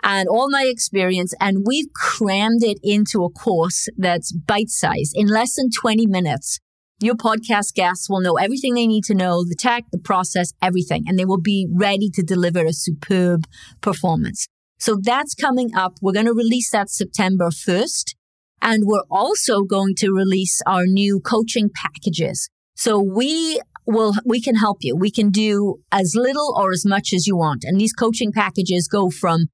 and 0.05 0.29
all 0.29 0.49
my 0.49 0.63
experience 0.65 1.35
and 1.41 1.67
we've 1.67 1.93
crammed 1.97 2.63
it 2.63 2.79
into 2.83 3.25
a 3.25 3.31
course 3.31 3.89
that's 3.99 4.33
bite 4.33 4.71
size 4.71 5.11
in 5.15 5.27
less 5.27 5.57
than 5.57 5.69
20 5.69 6.07
minutes 6.07 6.61
your 7.01 7.15
podcast 7.15 7.75
guests 7.75 8.09
will 8.09 8.21
know 8.21 8.37
everything 8.37 8.75
they 8.75 8.87
need 8.87 9.05
to 9.05 9.15
know 9.15 9.45
the 9.45 9.57
tech 9.59 9.85
the 9.93 9.99
process 9.99 10.53
everything 10.63 11.05
and 11.07 11.19
they 11.19 11.25
will 11.25 11.41
be 11.41 11.67
ready 11.73 12.09
to 12.09 12.23
deliver 12.23 12.65
a 12.65 12.73
superb 12.73 13.45
performance 13.81 14.47
so 14.79 14.97
that's 15.01 15.35
coming 15.35 15.75
up 15.75 15.95
we're 16.01 16.13
going 16.13 16.27
to 16.27 16.35
release 16.35 16.71
that 16.71 16.91
september 16.91 17.49
1st 17.51 18.15
and 18.63 18.85
we're 18.87 19.05
also 19.11 19.63
going 19.63 19.95
to 19.97 20.11
release 20.11 20.63
our 20.67 20.87
new 20.87 21.21
coaching 21.21 21.71
packages 21.75 22.49
so 22.77 22.99
we 22.99 23.61
will 23.87 24.15
we 24.25 24.41
can 24.41 24.57
help 24.57 24.79
you. 24.81 24.97
We 24.97 25.11
can 25.11 25.31
do 25.31 25.77
as 25.93 26.15
little 26.15 26.55
or 26.57 26.73
as 26.73 26.85
much 26.87 27.13
as 27.13 27.27
you 27.27 27.37
want. 27.37 27.65
And 27.65 27.81
these 27.81 27.93
coaching 27.93 28.33
packages 28.33 28.89
go 28.89 29.11
from 29.11 29.47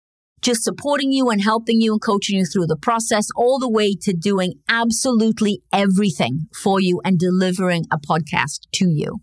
just 0.43 0.63
supporting 0.63 1.13
you 1.13 1.29
and 1.31 1.43
helping 1.43 1.81
you 1.81 1.93
and 1.93 2.01
coaching 2.01 2.39
you 2.39 2.45
through 2.45 2.67
the 2.67 2.77
process 2.77 3.27
all 3.37 3.59
the 3.59 3.71
way 3.71 3.95
to 3.95 4.13
doing 4.13 4.55
absolutely 4.69 5.63
everything 5.73 6.47
for 6.55 6.81
you 6.81 7.01
and 7.05 7.19
delivering 7.19 7.85
a 7.93 7.99
podcast 7.99 8.61
to 8.73 8.89
you. 8.89 9.19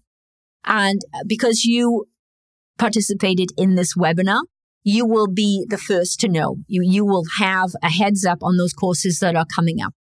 And 0.63 1.01
because 1.25 1.63
you 1.63 2.05
participated 2.77 3.49
in 3.57 3.75
this 3.75 3.95
webinar, 3.95 4.41
you 4.83 5.05
will 5.05 5.27
be 5.27 5.65
the 5.69 5.77
first 5.77 6.19
to 6.21 6.29
know. 6.29 6.57
You, 6.67 6.81
you 6.83 7.05
will 7.05 7.25
have 7.39 7.71
a 7.81 7.89
heads 7.89 8.25
up 8.25 8.39
on 8.41 8.57
those 8.57 8.73
courses 8.73 9.19
that 9.19 9.35
are 9.35 9.45
coming 9.53 9.81
up. 9.81 9.93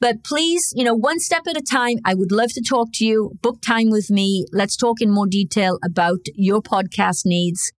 But 0.00 0.24
please, 0.24 0.72
you 0.74 0.82
know, 0.82 0.94
one 0.94 1.20
step 1.20 1.42
at 1.46 1.56
a 1.56 1.62
time, 1.62 1.98
I 2.04 2.14
would 2.14 2.32
love 2.32 2.50
to 2.54 2.60
talk 2.60 2.88
to 2.94 3.04
you. 3.04 3.32
Book 3.40 3.62
time 3.62 3.88
with 3.88 4.10
me. 4.10 4.46
Let's 4.52 4.76
talk 4.76 5.00
in 5.00 5.12
more 5.12 5.28
detail 5.28 5.78
about 5.84 6.18
your 6.34 6.60
podcast 6.60 7.24
needs 7.24 7.70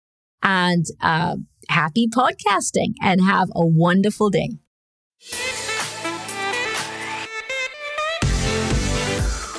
and 0.41 0.85
uh, 1.01 1.35
happy 1.69 2.07
podcasting 2.07 2.93
and 3.01 3.21
have 3.21 3.49
a 3.55 3.65
wonderful 3.65 4.29
day. 4.29 4.49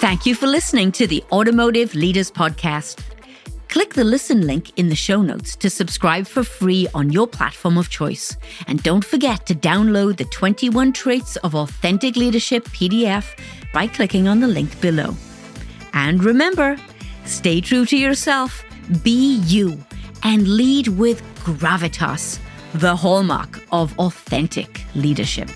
Thank 0.00 0.26
you 0.26 0.34
for 0.34 0.46
listening 0.46 0.92
to 0.92 1.06
the 1.06 1.24
Automotive 1.32 1.94
Leaders 1.94 2.30
Podcast. 2.30 3.02
Click 3.68 3.94
the 3.94 4.04
listen 4.04 4.46
link 4.46 4.78
in 4.78 4.88
the 4.88 4.94
show 4.94 5.22
notes 5.22 5.56
to 5.56 5.68
subscribe 5.68 6.26
for 6.26 6.44
free 6.44 6.86
on 6.94 7.10
your 7.10 7.26
platform 7.26 7.76
of 7.78 7.88
choice. 7.88 8.36
And 8.68 8.82
don't 8.82 9.04
forget 9.04 9.46
to 9.46 9.54
download 9.54 10.16
the 10.16 10.26
21 10.26 10.92
Traits 10.92 11.36
of 11.36 11.54
Authentic 11.54 12.16
Leadership 12.16 12.64
PDF 12.68 13.36
by 13.72 13.86
clicking 13.86 14.28
on 14.28 14.40
the 14.40 14.46
link 14.46 14.80
below. 14.80 15.16
And 15.94 16.22
remember, 16.22 16.76
stay 17.24 17.60
true 17.60 17.84
to 17.86 17.96
yourself, 17.96 18.62
be 19.02 19.38
you, 19.46 19.82
and 20.22 20.46
lead 20.46 20.88
with 20.88 21.22
gravitas, 21.44 22.38
the 22.72 22.96
hallmark 22.96 23.62
of 23.70 23.96
authentic 23.98 24.82
leadership. 24.94 25.50